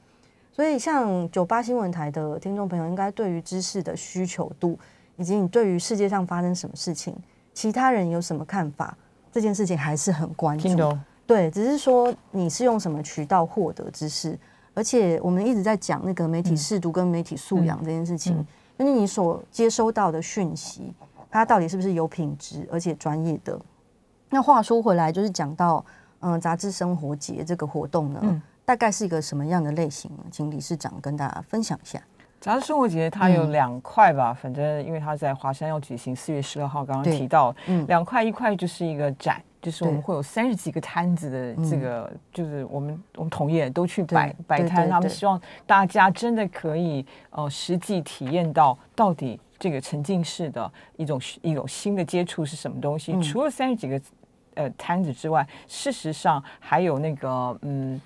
[0.52, 4.78] 所以像九八新闻台的听众朋友，应该对于知识的需求度，
[5.16, 7.16] 以及你对于世界上发生什么事情，
[7.54, 8.96] 其他人有什么看法，
[9.32, 10.98] 这件事情还是很关注。
[11.26, 14.38] 对，只是说你是用什么渠道获得知识，
[14.74, 18.46] 而且我们一直在讲那个媒体视读跟媒体素养这件事情，嗯。
[18.78, 20.92] 就是你所接收到的讯息，
[21.30, 23.60] 它到底是不是有品质而且专业的。
[24.30, 25.86] 那话说回来，就是讲到
[26.22, 28.42] 嗯杂志生活节这个活动呢，嗯。
[28.66, 30.24] 大概是一个什么样的类型呢？
[30.32, 32.02] 请理事长跟大家分享一下。
[32.42, 33.52] 杂志生活节它有嗯。
[33.52, 37.86] 两块吧，反正因为它在华山要举行，四月十六号，刚刚提到，嗯。
[37.88, 53.14] 两块，一块就是一个展，就是我们会有三十几个摊子的这个，就是我们我们同业都去摆摆摊，他们希望大家真的可以呃实际体验到到底这个沉浸式的一种一种新的接触是什么东西。
[53.14, 54.00] 嗯除了三十几个
[54.54, 58.00] 呃摊子之外，事实上还有那个嗯。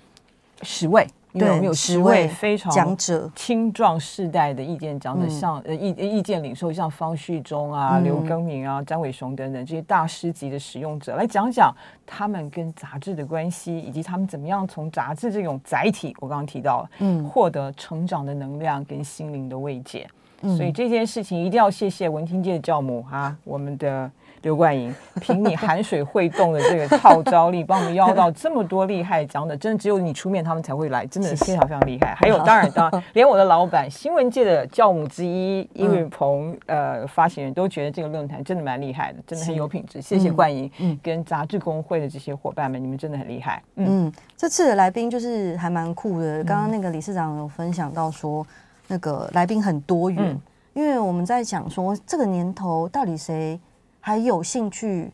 [0.62, 5.30] 十位因为我们有十位非常讲者，青壮世代的意见讲者，嗯。
[5.30, 8.04] 像呃意意见领袖，像方旭中啊、嗯。
[8.04, 11.74] 刘耕明啊、张伟雄等等这些大师级的使用者，来讲讲
[12.06, 17.24] 他们跟杂志的关系，以及他们怎么样从杂志这种载体，我刚刚提到了，嗯。
[17.24, 20.08] 获得成长的能量跟心灵的慰藉。
[20.42, 24.10] 嗯所以这件事情一定要谢谢文听界的教母哈，我们的
[24.42, 32.14] 刘冠莹，凭你含水会动的这个号召力，帮我们邀到这么多厉害的讲者，真的只有你出面，他们才会来，真的非常非常厉害。
[32.14, 40.00] 还有，当然当然， 连我的老板新闻界的教母之一殷允鹏，呃，发行人都觉得这个论坛真的蛮厉害的，真的很有品质。
[40.00, 43.60] 谢谢冠莹，嗯跟杂志工会的这些伙伴们，你们真的很厉害。
[43.74, 46.44] 嗯，嗯，这次的来宾就是还蛮酷的。
[46.44, 48.46] 刚刚那个理事长有分享到说，
[48.88, 50.40] 那个来宾很多元，嗯。
[50.74, 53.58] 因为我们在讲说这个年头到底谁
[54.00, 55.12] 还有兴趣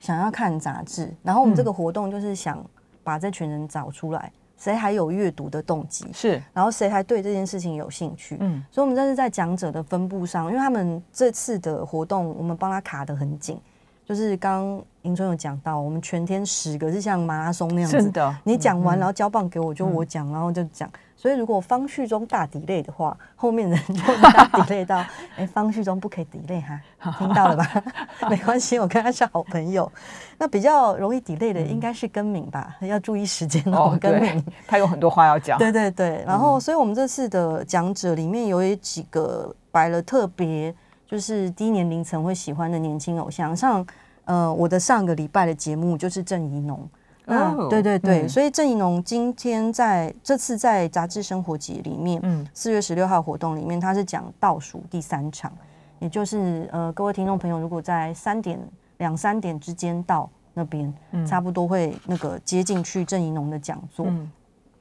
[0.00, 2.64] 想要看杂志，然后我们这个活动就是想
[3.04, 8.38] 把这群人找出来，谁还有阅读的动机，是，然后谁还对这件事情有兴趣。
[8.40, 8.64] 嗯。
[8.70, 13.60] 所以，我们这是在讲者的分布上，因为他们这次的活动，我们帮他卡得很紧。
[14.04, 17.98] 就是刚刚迎春有讲到，我们全天十个是像马拉松那样子。
[17.98, 20.90] 真，的，你讲完，嗯然后交棒给我，就我讲，然后就讲。
[21.22, 25.04] 所以如果方旭中大 delay 的话，后面的人就大 delay 到，
[25.36, 26.80] 哎，方旭中不可以 delay 哈，
[27.16, 27.84] 听到了吧？
[28.28, 29.88] 没关系，我跟他是好朋友。
[30.36, 35.56] 那比较容易 delay 的应该是根敏吧，要注意时间哦，根对敏。，他有很多话要讲。
[35.60, 40.74] 对对对，然后所以我们这次的讲者里面有几个摆了特别，
[41.06, 43.86] 就是低年龄层会喜欢的年轻偶像，像
[44.24, 46.84] 呃我的上个礼拜的节目就是郑怡农。
[47.24, 48.28] 那哦对对对，嗯。
[48.28, 52.46] 所以郑怡农今天在这次在杂志生活节里面，嗯。
[52.52, 55.52] 四月十六号活动里面，他是讲倒数第三场，
[55.98, 58.58] 也就是呃各位听众朋友，如果在三点
[58.98, 60.92] 两三点之间到那边，
[61.26, 64.06] 差不多会那个接近去郑怡农的讲座。
[64.08, 64.30] 嗯。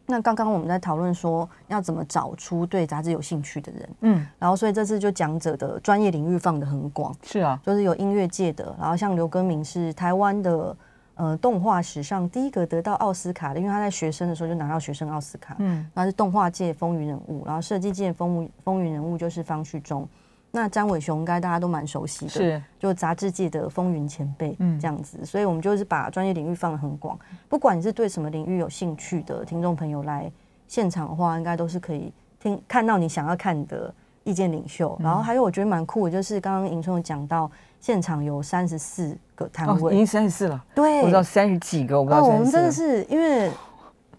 [0.07, 10.75] 那刚刚我们在讨论说要怎么找出对杂志有兴趣的人，嗯，然后所以这次就讲者的专业领域放得很广，是啊，就是有音乐界的，然后像刘根明是台湾的
[11.15, 20.07] 呃动画史上第一个得到奥斯卡的，因为他在学生的时候就拿到学生奥斯卡，嗯那是动画界风云人物，然后设计界风云风云人物就是方旭中。
[20.53, 30.29] 那张伟雄应该大家都蛮熟悉的，是，就杂志界的风云前辈，嗯这样子，所以我们就是把专业领域放得很广，不管你是对什么领域有兴趣的听众朋友来
[30.67, 33.93] 现场的话，应该都是可以听看到你想要看的
[34.25, 34.93] 意见领袖。
[34.99, 37.49] 嗯然后还有我觉得蛮酷的，就是刚刚迎春有讲到，
[37.81, 43.51] 现场有三十四个摊哦，已位，经三十四了，对，我知道三十几个，我不知哦，道我们真的是因为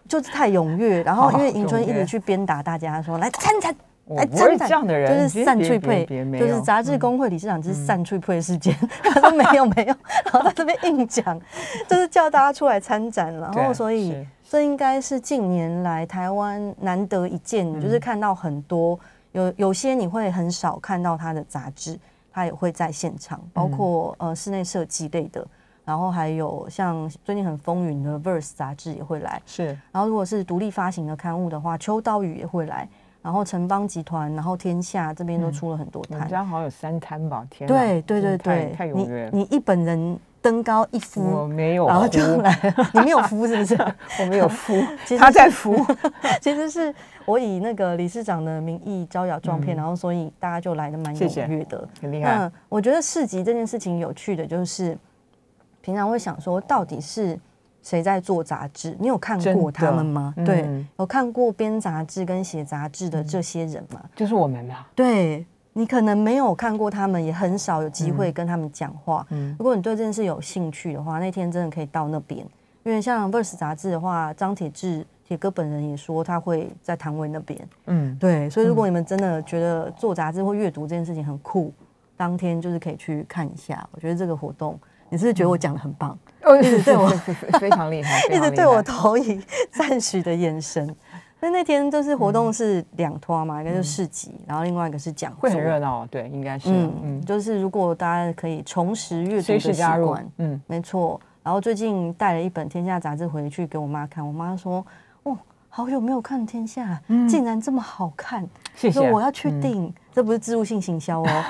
[0.06, 3.74] 就是太踊跃，然后因为迎春一直去鞭打大家说 来参参。
[4.04, 8.76] 我来不是参这样的人，就是散脆别别别配就是杂志工会理事长，就是散翠配事件。
[9.00, 9.94] 他说没有没有，
[10.32, 11.40] 然后在这边硬讲，
[11.88, 14.26] 就是叫大家出来参展，然后所以是。
[14.50, 17.80] 这应该是近年来台湾难得一见，嗯。
[17.80, 18.98] 就是看到很多
[19.30, 21.96] 有有些你会很少看到他的杂志，
[22.32, 25.46] 他也会在现场，包括呃室内设计类的，
[25.84, 32.88] 然后还有像最近很风云的 Verse 杂志也会来，是然后如果是独立发行的刊物的话，秋刀鱼也会来，
[33.20, 36.26] 然后城邦集团，然后天下这边都出了很多摊。
[36.26, 39.30] 家好像有三摊吧，天哪，对对对对，你太踊跃了。
[39.32, 43.74] 你一本人登高一我夫，没有然后就敷，来了， 你没有夫是不是？
[44.20, 44.74] 我没有敷
[45.06, 45.74] 其，实他在敷。
[46.40, 46.92] 其实是
[47.24, 51.88] 我以那个理事长的名义招摇撞骗，然后所以大家就来的蛮踊跃的。
[52.00, 54.98] 很厉害那，我觉得市集这件事情有趣的就是，
[55.80, 57.38] 平常会想说，到底是
[57.82, 58.96] 谁在做杂志？
[58.98, 60.34] 你有看过他们吗？
[60.44, 64.00] 对嗯，有看过编杂志跟写杂志的这些人吗？
[64.16, 69.26] 就是我们啊，对你可能没有看过他们，也很少有机会跟他们讲话。
[69.30, 72.40] 嗯如果你对这件事有兴趣的话，那天真的可以到那边，
[72.84, 77.58] 因为像 Verse 杂志的话，张铁志铁哥本人也说他会在摊位那边。
[77.86, 81.72] 嗯，对，所以如果你们真的觉得做杂志或阅读这件事情很酷，
[82.16, 83.88] 当天就是可以去看一下。
[83.92, 86.18] 我觉得这个活动，你是不是觉得我讲的很棒？
[86.42, 87.08] 哦，一 直对我
[87.58, 90.94] 非常厉害，非 一直对我投以赞许的眼神。
[91.42, 101.20] 那那天就是活动是两拖嘛，一个就是市集，然后另外一个是讲座，会很热闹，对，应该是，嗯嗯，就是如果大家可以重拾阅读的习惯，，嗯，没错。
[101.42, 104.86] 然后最近带了一本《天下》杂志回去给我妈看，我妈说
[105.24, 105.36] ：“哦，
[105.68, 111.44] 好久没有看《天下》，竟然这么好看。”谢谢，说我要去嗯，订，这不是植入性行销哦，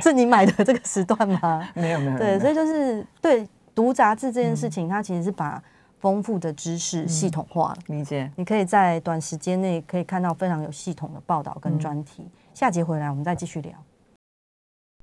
[0.00, 1.68] 是你买的这个时段吗？
[1.74, 3.44] 没有没有，对，所以以就是对
[3.74, 5.60] 读杂志这件事情，它其实是把
[6.02, 7.78] 丰富的知识系统化了。
[7.86, 12.28] 理解，你可以在短时间内可以看到非常有系统的报道跟专题。
[12.52, 13.72] 下节回来我们再继续聊。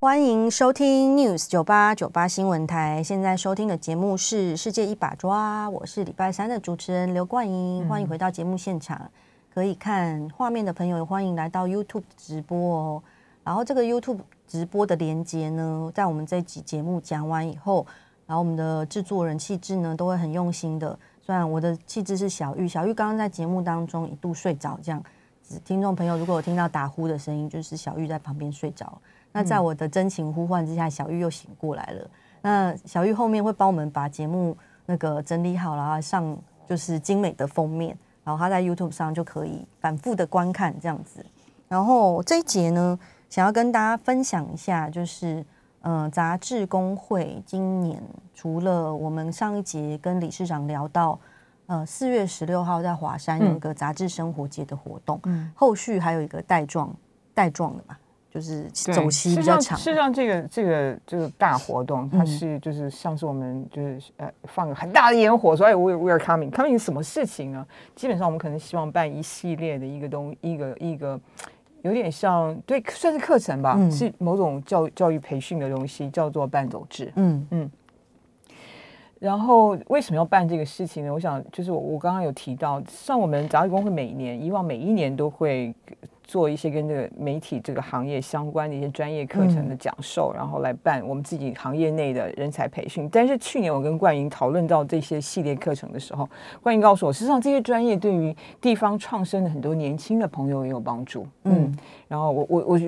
[0.01, 3.01] 欢迎收听 News 九八九八新闻台。
[3.01, 7.87] 现在收听的节目是《世界一把抓》，我是礼拜三的主持人刘冠英。
[7.87, 9.09] 欢迎回到节目现场，
[9.53, 13.03] 可以看画面的朋友，欢迎来到 YouTube 直播哦。
[13.43, 17.85] 然后这个 YouTube 直播的连接呢，在我们这集节目讲完以后，
[18.29, 20.95] 然后我们的制作人气质呢都会很用心的。
[21.19, 25.03] 虽然我的气质是小玉，小玉刚刚在节目当中一度睡着，这样
[25.41, 29.01] 子听众朋友如果有听到打呼的声音，就是小玉在旁边睡着。
[29.31, 32.07] 那在我的真情呼唤之下，小玉又醒过来了。
[32.43, 34.55] 那小玉后面会帮我们把节目
[34.85, 41.25] 那个整理好，然后上就是精美的封面，然后他在 YouTube 上就可以反复的观看这样子。
[41.67, 45.43] 然后这一节呢，想要跟大家分享一下，就是
[45.81, 48.01] 呃，杂志工会今年
[48.33, 51.19] 除了我们上一节跟理事长聊到，
[51.67, 56.93] 呃，四月十六号在华山有一个杂志生活节的活动，嗯，后续还有一个带状
[57.33, 57.97] 带状的嘛。
[58.31, 59.75] 就是走期比较长。
[59.75, 67.65] 事实上，这个这个这个大活动，它是就是像是我们就是呃放个很大的烟火，所以 we we are coming coming 什么事情呢？
[67.95, 71.19] 基本上我们可能希望办一系列的一个东一个一个
[71.81, 77.11] 有点像对算是课程吧，是某种教教育培训的东西，叫做伴走制。
[77.15, 77.71] 嗯嗯。
[79.19, 81.13] 然后为什么要办这个事情呢？
[81.13, 85.73] 我想就是我我刚刚有提到，像我们杂志工会每年以往每一年都会。
[86.29, 93.09] 做一些跟这个媒体这个行业相关的一些专业课程的讲授，然后来办我们自己行业内的人才培训。
[93.11, 96.29] 但是去年我跟冠莹讨论到这些系列课程的时候，
[96.61, 101.25] 冠莹告诉我，实际上这些专业对于地方创生的很多年轻的朋友也有帮助。
[101.45, 101.75] 嗯，
[102.07, 102.85] 然后我我我就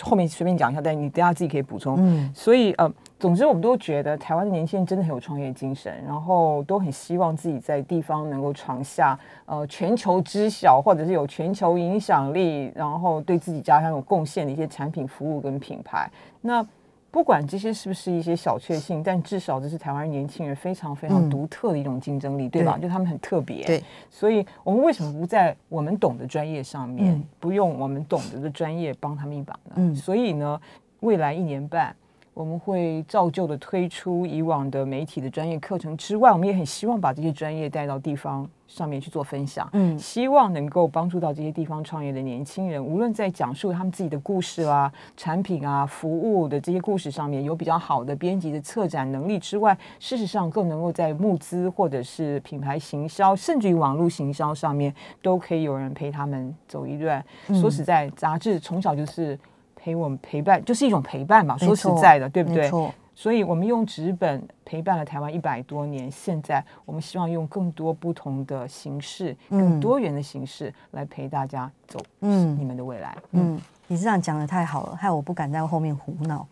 [0.00, 1.96] 后面随便讲一下，但你等下自己可以补充。
[1.98, 2.88] 嗯，所以呃。
[3.18, 16.10] 总之，我们都觉得台湾的年轻人真的很有创业精神，然后都很希望自己在地方能够闯下呃全球知晓，或者是有全球影响力，然后对自己家乡有贡献的一些产品、服务跟品牌。
[16.42, 16.62] 那
[17.10, 22.76] 不管这些是不是一些小确幸，但至少这是台湾年轻人非常非常独特的一种竞争力，对吧？
[22.76, 23.64] 就他们很特别。
[23.64, 29.72] 对，所以我们为什么不在我们懂的专业上面，不用我们懂得的专业帮他们一把呢？
[29.76, 30.60] 嗯，所以呢，
[31.00, 31.96] 未来一年半。
[32.36, 39.66] 我们会照旧的推出以往的媒体的专业课程之外，我们也很希望把这些专业带到地方上面去做分享。
[39.72, 57.24] 嗯，希望能够帮助到这些地方创业的年轻人，无论在讲述他们自己的故事啦、产品啊、服务的这些故事上面有比较好的编辑的策展能力之外，事实上更能够在募资或者是品牌行销，甚至于网络行销上面，都可以有人陪他们走一段。
[57.58, 59.38] 说实在，杂志从小就是。
[59.86, 62.68] 陪我们陪伴就是一种陪伴嘛，说实在的，对不对？
[63.14, 73.16] 所以，我们用纸本陪伴了台湾一百多年，现在我们希望用更多不同的形式、更多元的形式来陪大家走，嗯，你们的未来。
[73.30, 76.44] 嗯，你这样讲的太好了，害我不敢在后面胡闹。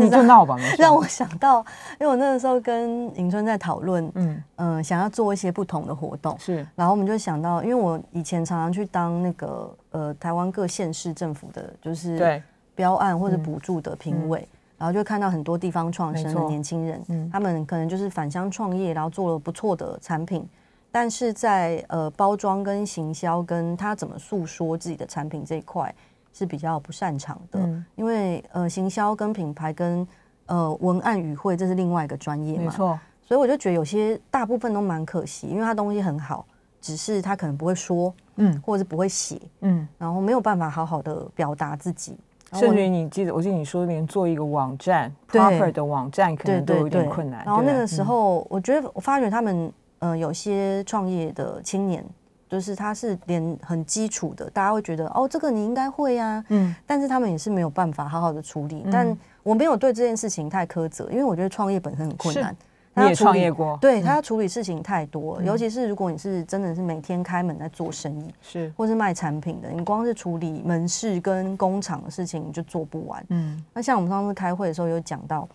[0.00, 1.58] 你就闹吧，让我想到，
[1.98, 12.42] 因为我那个时候跟迎春在讨论，嗯嗯，想要做一些不同的活动，是，然后我们就想到，因为我以前常常去当那个呃台湾各县市政府的，就是对。
[12.76, 14.46] 标案或者补助的评委，
[14.78, 20.46] 然后就看到很多地方创生的年轻人，他们可能就是返乡创业，然后做了不错的产品，
[20.92, 25.92] 但是在呃包装跟行销跟他怎么诉说自己的产品这一块
[26.32, 27.58] 是比较不擅长的，
[27.94, 30.06] 因为呃行销跟品牌跟
[30.44, 36.46] 呃文案语汇这是另外一个专业嘛，没错，所以我就觉得有些大部分都蛮可惜，因为他东西很好，
[36.82, 42.18] 只是他可能不会说，嗯，或者是不会写，嗯，然后没有办法好好的表达自己。
[42.52, 47.44] 甚至于你记得，我记得你说连做一个网站，proper 的网站可能都有点困难。
[47.44, 52.04] 然后那个时候，我觉得我发觉他们，呃，有些创业的青年，
[52.48, 58.86] 就是他是连很基础的，大家会觉得哦，这个你应该会呀，嗯，但是他们也是没有办法好好的处理。
[58.92, 62.56] 但我没有对这件事情太苛责，因为我觉得创业本身很困难。
[62.96, 68.72] 你也创业过，对他要处理事情太多，尤其是如果你是真的是每天开门在做生意，是。
[68.74, 73.22] 或是卖产品的，你光是处理门市跟工厂的事情你就做不完。
[73.28, 75.46] 嗯，那像我们上次开会的时候有讲到，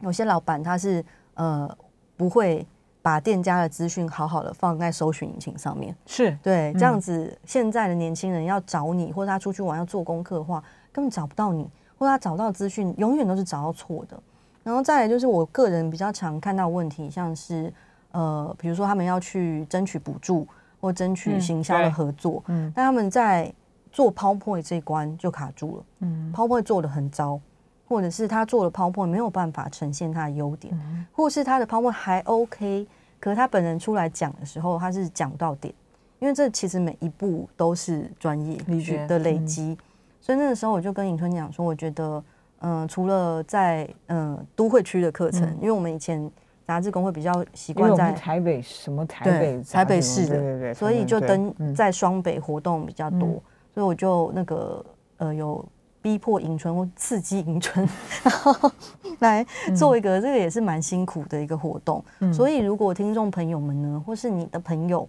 [0.00, 1.04] 有些老板他是
[1.34, 1.70] 呃
[2.16, 2.66] 不会
[3.02, 6.34] 把店家的资讯好好的放在搜寻引擎上面，是。
[6.42, 11.64] 对这样子，现在的年轻人要找你或者他出去玩要做功课的话，根本找不到你，
[11.98, 14.18] 或者他找到资讯永远都是找到错的。
[14.62, 17.72] 然后再来就是我个人比较常看到问题，像是
[18.12, 20.46] 呃，比如说他们要去争取补助
[20.80, 23.50] 或争取行销的合作，嗯，但他们在
[23.90, 27.40] 做 PowerPoint 这一关就卡住了，嗯，PowerPoint 做的很糟，
[27.88, 32.86] 或者是他做的 PowerPoint 没有办法呈现他的优点，或是他的 PowerPoint 还 OK，
[33.18, 35.72] 可是他本人出来讲的时候他是讲不到点，
[36.18, 39.76] 因为这其实每一步都是专业的累积，
[40.20, 42.22] 所以那个时候我就跟尹春讲说，我觉得。
[42.60, 45.58] 嗯、除了在嗯、都会区的课程，嗯。
[45.60, 46.30] 因为我们以前
[46.66, 51.74] 杂志工会比较习惯在台北什么台北台北市的，对对对，所以就登嗯。
[51.74, 53.42] 在双北活动比较多，嗯。
[53.74, 54.84] 所以我就那个
[55.18, 55.64] 呃有
[56.02, 57.86] 逼迫迎春或刺激迎春，
[58.24, 58.70] 然后
[59.18, 59.44] 来
[59.76, 62.04] 做一个、这个也是蛮辛苦的一个活动。
[62.20, 62.32] 嗯。
[62.32, 65.08] 所以如果听众朋友们呢，或是你的朋友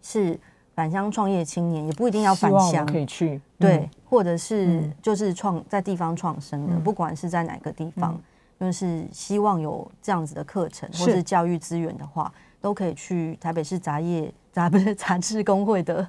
[0.00, 0.38] 是
[0.74, 4.94] 返乡创业青年，也不一定要返乡可以去对，嗯或者是嗯。
[5.02, 6.82] 就是创在地方创生的，嗯。
[6.82, 8.20] 不管是在哪个地方，
[8.58, 11.12] 就是希望有这样子的课程或是。
[11.16, 16.06] 是教育资源的话，都可以去台北市杂业杂 不是杂志工会的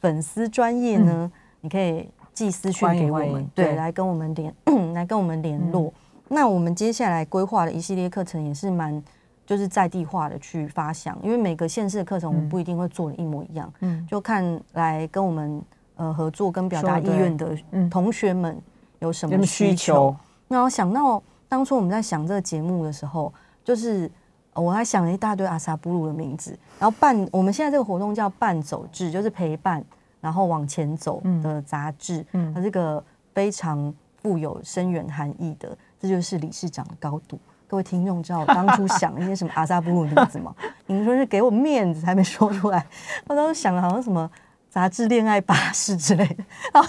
[0.00, 1.30] 粉丝专业呢，
[1.60, 4.54] 你可以寄私讯给我们对对，来跟我们联
[4.94, 5.92] 来跟我们联络。
[6.28, 9.02] 那我们接下来规划的一系列课程也是蛮。
[9.44, 12.48] 就是在地化的去发想，因为每个县市的课程我们嗯。
[12.48, 14.06] 不一定会做的一模一样，嗯。
[14.08, 15.60] 就看来跟我们
[15.96, 18.60] 呃合作跟表达意愿的嗯同学们
[18.98, 20.16] 有什么需需求求。
[20.48, 23.32] 然后想到当初我们在想这个节目的时候，
[23.64, 24.10] 就是
[24.52, 29.84] 呃我还想了一大堆阿萨布鲁的名字，然后伴我们现在这个活动叫伴走志，就是陪伴
[30.20, 33.02] 然后往前走的杂志，嗯它这个
[33.34, 37.38] 非常富有深远含义的，这就是理事长的高度。
[37.66, 40.54] 各位听众知道我当初想一些什么阿萨布鲁的名字吗？
[40.86, 42.86] 你们说是给我面子还没说出来，
[43.26, 44.30] 我当时想的好像什么
[44.72, 46.88] 杂志恋爱巴士之类的，然后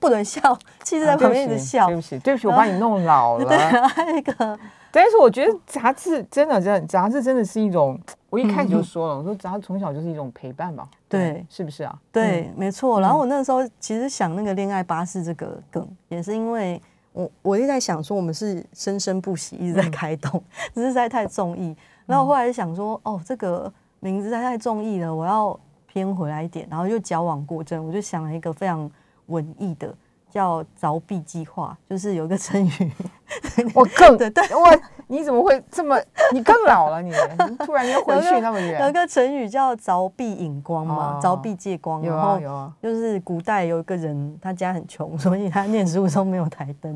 [0.00, 2.00] 不能笑，气质在啊旁边一直笑对不。
[2.00, 3.44] 起，对不起，我把你弄老，了。
[3.54, 4.58] 然后还有一个
[4.90, 11.94] 但是我觉得杂志真的，真的杂志真的是一种，我一开始就嗯说了，我说杂志从小就是一种陪伴吧，对是不是啊？
[12.10, 12.98] 对，没错。
[12.98, 16.80] 然后我那时候其实想那个恋爱巴士这个梗，也是因为
[17.12, 20.42] 我我一直在想说，我们是生生不息，一直在开动，
[20.74, 21.76] 只是实在太中意。
[22.06, 23.70] 然后后来就想说，哦，这个
[24.00, 25.58] 名字实在太中意了，我要
[25.96, 28.90] 偏回来一点，然后又矫枉过正，我就想了一个非常
[29.28, 29.94] 文艺的。
[30.28, 32.92] 叫凿壁计划，就是有一个成语，
[33.74, 35.96] 我更对对我你怎么会这么？
[36.30, 37.10] 你更老了，你
[37.48, 38.92] 你突然又回去那么远有一远？
[38.92, 46.92] 个成语叫凿壁引光嘛，哦凿壁借光，有啊有啊，就是古代有一个人，他家很穷，所以他念书的时候没有台灯，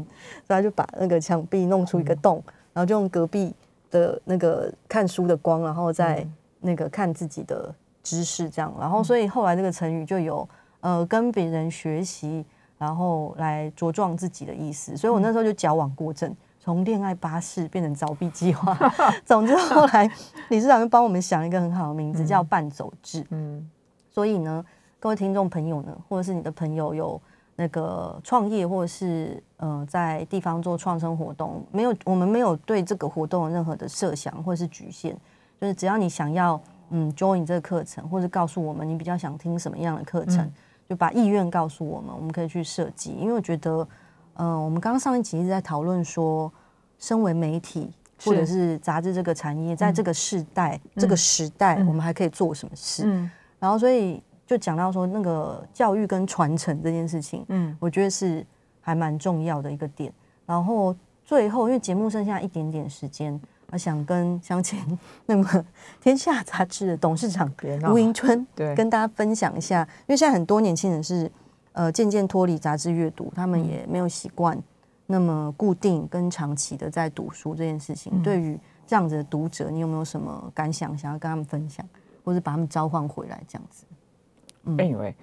[0.46, 2.42] 所以他就把那个墙壁弄出一个洞，
[2.74, 3.54] 然后就用隔壁
[3.90, 6.26] 的那个看书的光，然后再
[6.60, 10.48] 那个看自己的知识这样，然后所以后来这个成语就有
[10.80, 12.44] 呃跟别人学习，
[12.78, 16.34] 然后来茁壮自己的意思，所以我那时候就矫枉过正。
[16.62, 18.76] 从恋爱巴士变成凿壁计划，
[19.24, 20.06] 总之后来
[20.50, 23.24] 理事长就帮我们想一个很好的名字，叫伴走志。
[23.30, 23.66] 嗯。
[24.10, 24.62] 所以呢，
[24.98, 27.18] 各位听众朋友呢，或者是你的朋友有
[27.56, 35.16] 那个创业，或者是呃在地方做创生活动，没有我们没有对这个活动有任何的设想或者是局限，
[35.58, 40.52] 就是只要你想要嗯 join 这个课程，或者告诉我们你比较想听什么样的课程，嗯
[40.88, 43.10] 就把意愿告诉我们，我们可以去设计。
[43.12, 43.86] 因为我觉得，
[44.34, 46.52] 嗯、我们刚刚上一集一直在讨论说，
[46.98, 47.90] 身为媒体。
[48.22, 53.04] 或者是杂志这个产业，在这个时代、这个时代，嗯我们还可以做什么事？
[53.06, 58.44] 嗯然后所以就讲到说那个教育跟传承这件事情，嗯我觉得是
[58.82, 60.12] 还蛮重要的一个点。
[60.44, 63.40] 然后最后，因为节目剩下一点点时间，
[63.72, 64.78] 我想跟相前
[65.26, 65.64] 那么
[66.00, 67.50] 天下杂志的董事长
[67.92, 71.30] 吴迎春对跟大家分享一下，因为现在很多年轻人是
[71.72, 74.60] 呃渐渐脱离杂志阅读，他们也没有习惯
[75.06, 78.22] 那么固定跟长期的在读书这件事情。
[78.22, 81.88] 对于这样子的读者，你有没有什么感想想要跟他们分享，
[82.24, 83.84] 或者把他们召唤回来这样子
[84.66, 85.14] ？Anyway，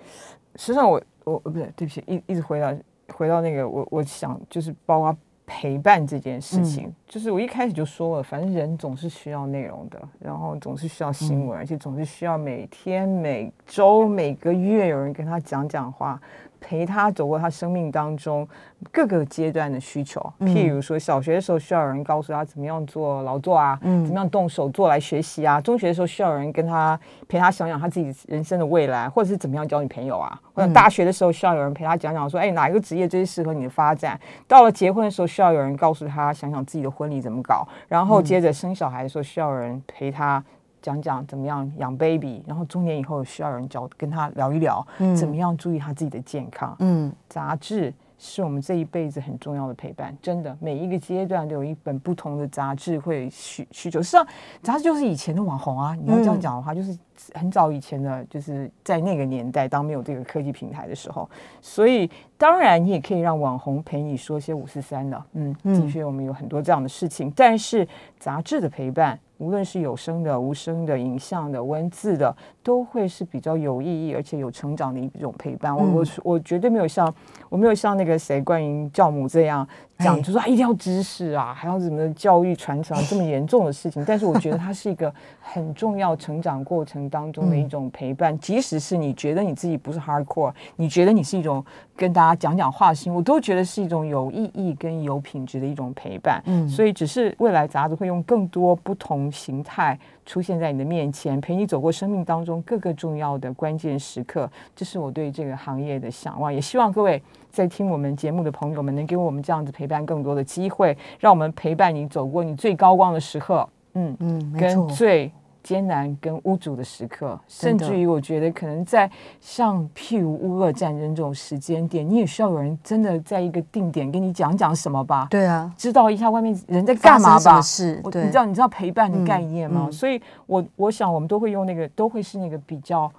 [0.55, 2.73] 实际上我我呃不是对不起，一一直回到
[3.13, 5.15] 回到那个我我想就是包括
[5.47, 16.21] 陪伴这件事情，就是我一开始就说了，反正人总是需要内容的，然后总是需要新闻，而且总是需要每天、每周、每个月有人跟他讲讲话。
[16.67, 18.45] 陪他走过他生命当中
[18.91, 26.99] 各个阶段的需求，譬如说小学的时候需要有人告诉他怎么样做劳作啊，嗯怎么样动手做来学习啊；中学的时候需要有人跟他
[27.29, 34.19] 陪他想想他自己人生的未来，或者是怎么样交女朋友啊；或者大学的时候需要有人陪他讲讲说，哎，哪一个职业最适合你的发展？
[34.45, 40.43] 到了结婚的时候需要有人告诉他想想自己的婚礼怎么搞，然后接着生小孩的时候需要有人陪他。
[40.81, 46.75] 讲讲怎么样养 baby，然后中年以后需要有人教跟他聊一聊，怎么样注意他自己的健康。
[46.79, 54.01] 嗯杂志是我们这一辈子很重要的陪伴，真的，每一个阶段都有一本不同的杂志会需需求。
[54.01, 54.27] 实际上，
[54.63, 56.97] 杂志就是以前的网红啊，你要这样讲的话，就是
[57.35, 61.29] 很早以前的，就是在那个年代，当没有这个科技平台的时候，
[61.61, 62.09] 所以
[62.39, 69.19] 当然你也可以让网红陪你说些五四三的，嗯，的确我们有很多这样的事情，但是杂志的陪伴。
[69.37, 75.75] 无论是有声的、无声的、影像的、文字的，都会是比较有意义而且有成长的一种陪伴。
[75.75, 77.13] 我我我绝对没有像
[77.49, 79.67] 我没有像那个谁关于教母这样，
[79.99, 84.03] 讲，就说一定要知识啊，还要怎么教育传承这么严重的事情。
[84.05, 91.63] 但是我觉得它是一个很重要成长过程当中的一种陪伴， 即使是你觉得你自己不是 hardcore，你觉得你是一种
[91.95, 96.41] 跟大家讲讲话心，我都觉得是一种有意义跟有品质的一种陪伴。
[96.45, 104.49] 嗯，所以只是未来杂志会用更多不同形态出现在你的面前，陪你走过生命当中各个重要的关键时刻。
[104.75, 107.21] 这是我对这个行业的向往，也希望各位。
[107.57, 115.31] 在听我们节目的朋友们，能给我们这样子陪伴更多的机会，让我们陪伴你走过你最高光的时刻，嗯嗯，跟最
[115.63, 119.09] 艰难跟无助的时刻，甚至于我觉得可能在
[119.41, 125.25] 像譬如乌俄战争这种时间点，你也需要有人真的在一个定点跟你讲讲什么吧？
[125.31, 127.59] 对啊，知道一下外面人在干嘛吧？
[127.59, 129.89] 是，你知道你知道陪伴的概念吗？
[129.91, 133.11] 所以，我我想我们都会用那个，都会是那个比较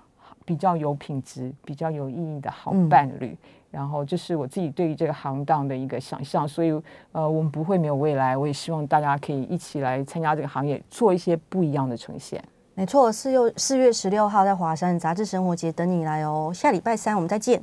[0.45, 3.37] 比较有品质、比较有意义的好伴侣。
[3.71, 6.71] 然后这是我自己对于这个行当的一个想象，所以
[7.13, 8.37] 呃，我们不会没有未来。
[8.37, 12.43] 我也希望大家可以一起来参加这个行业，做一些不一样的呈现。
[12.75, 16.53] 没错，四月四月十六号在华山杂志生活节等你来哦。
[16.55, 17.63] 下礼拜三我们再见。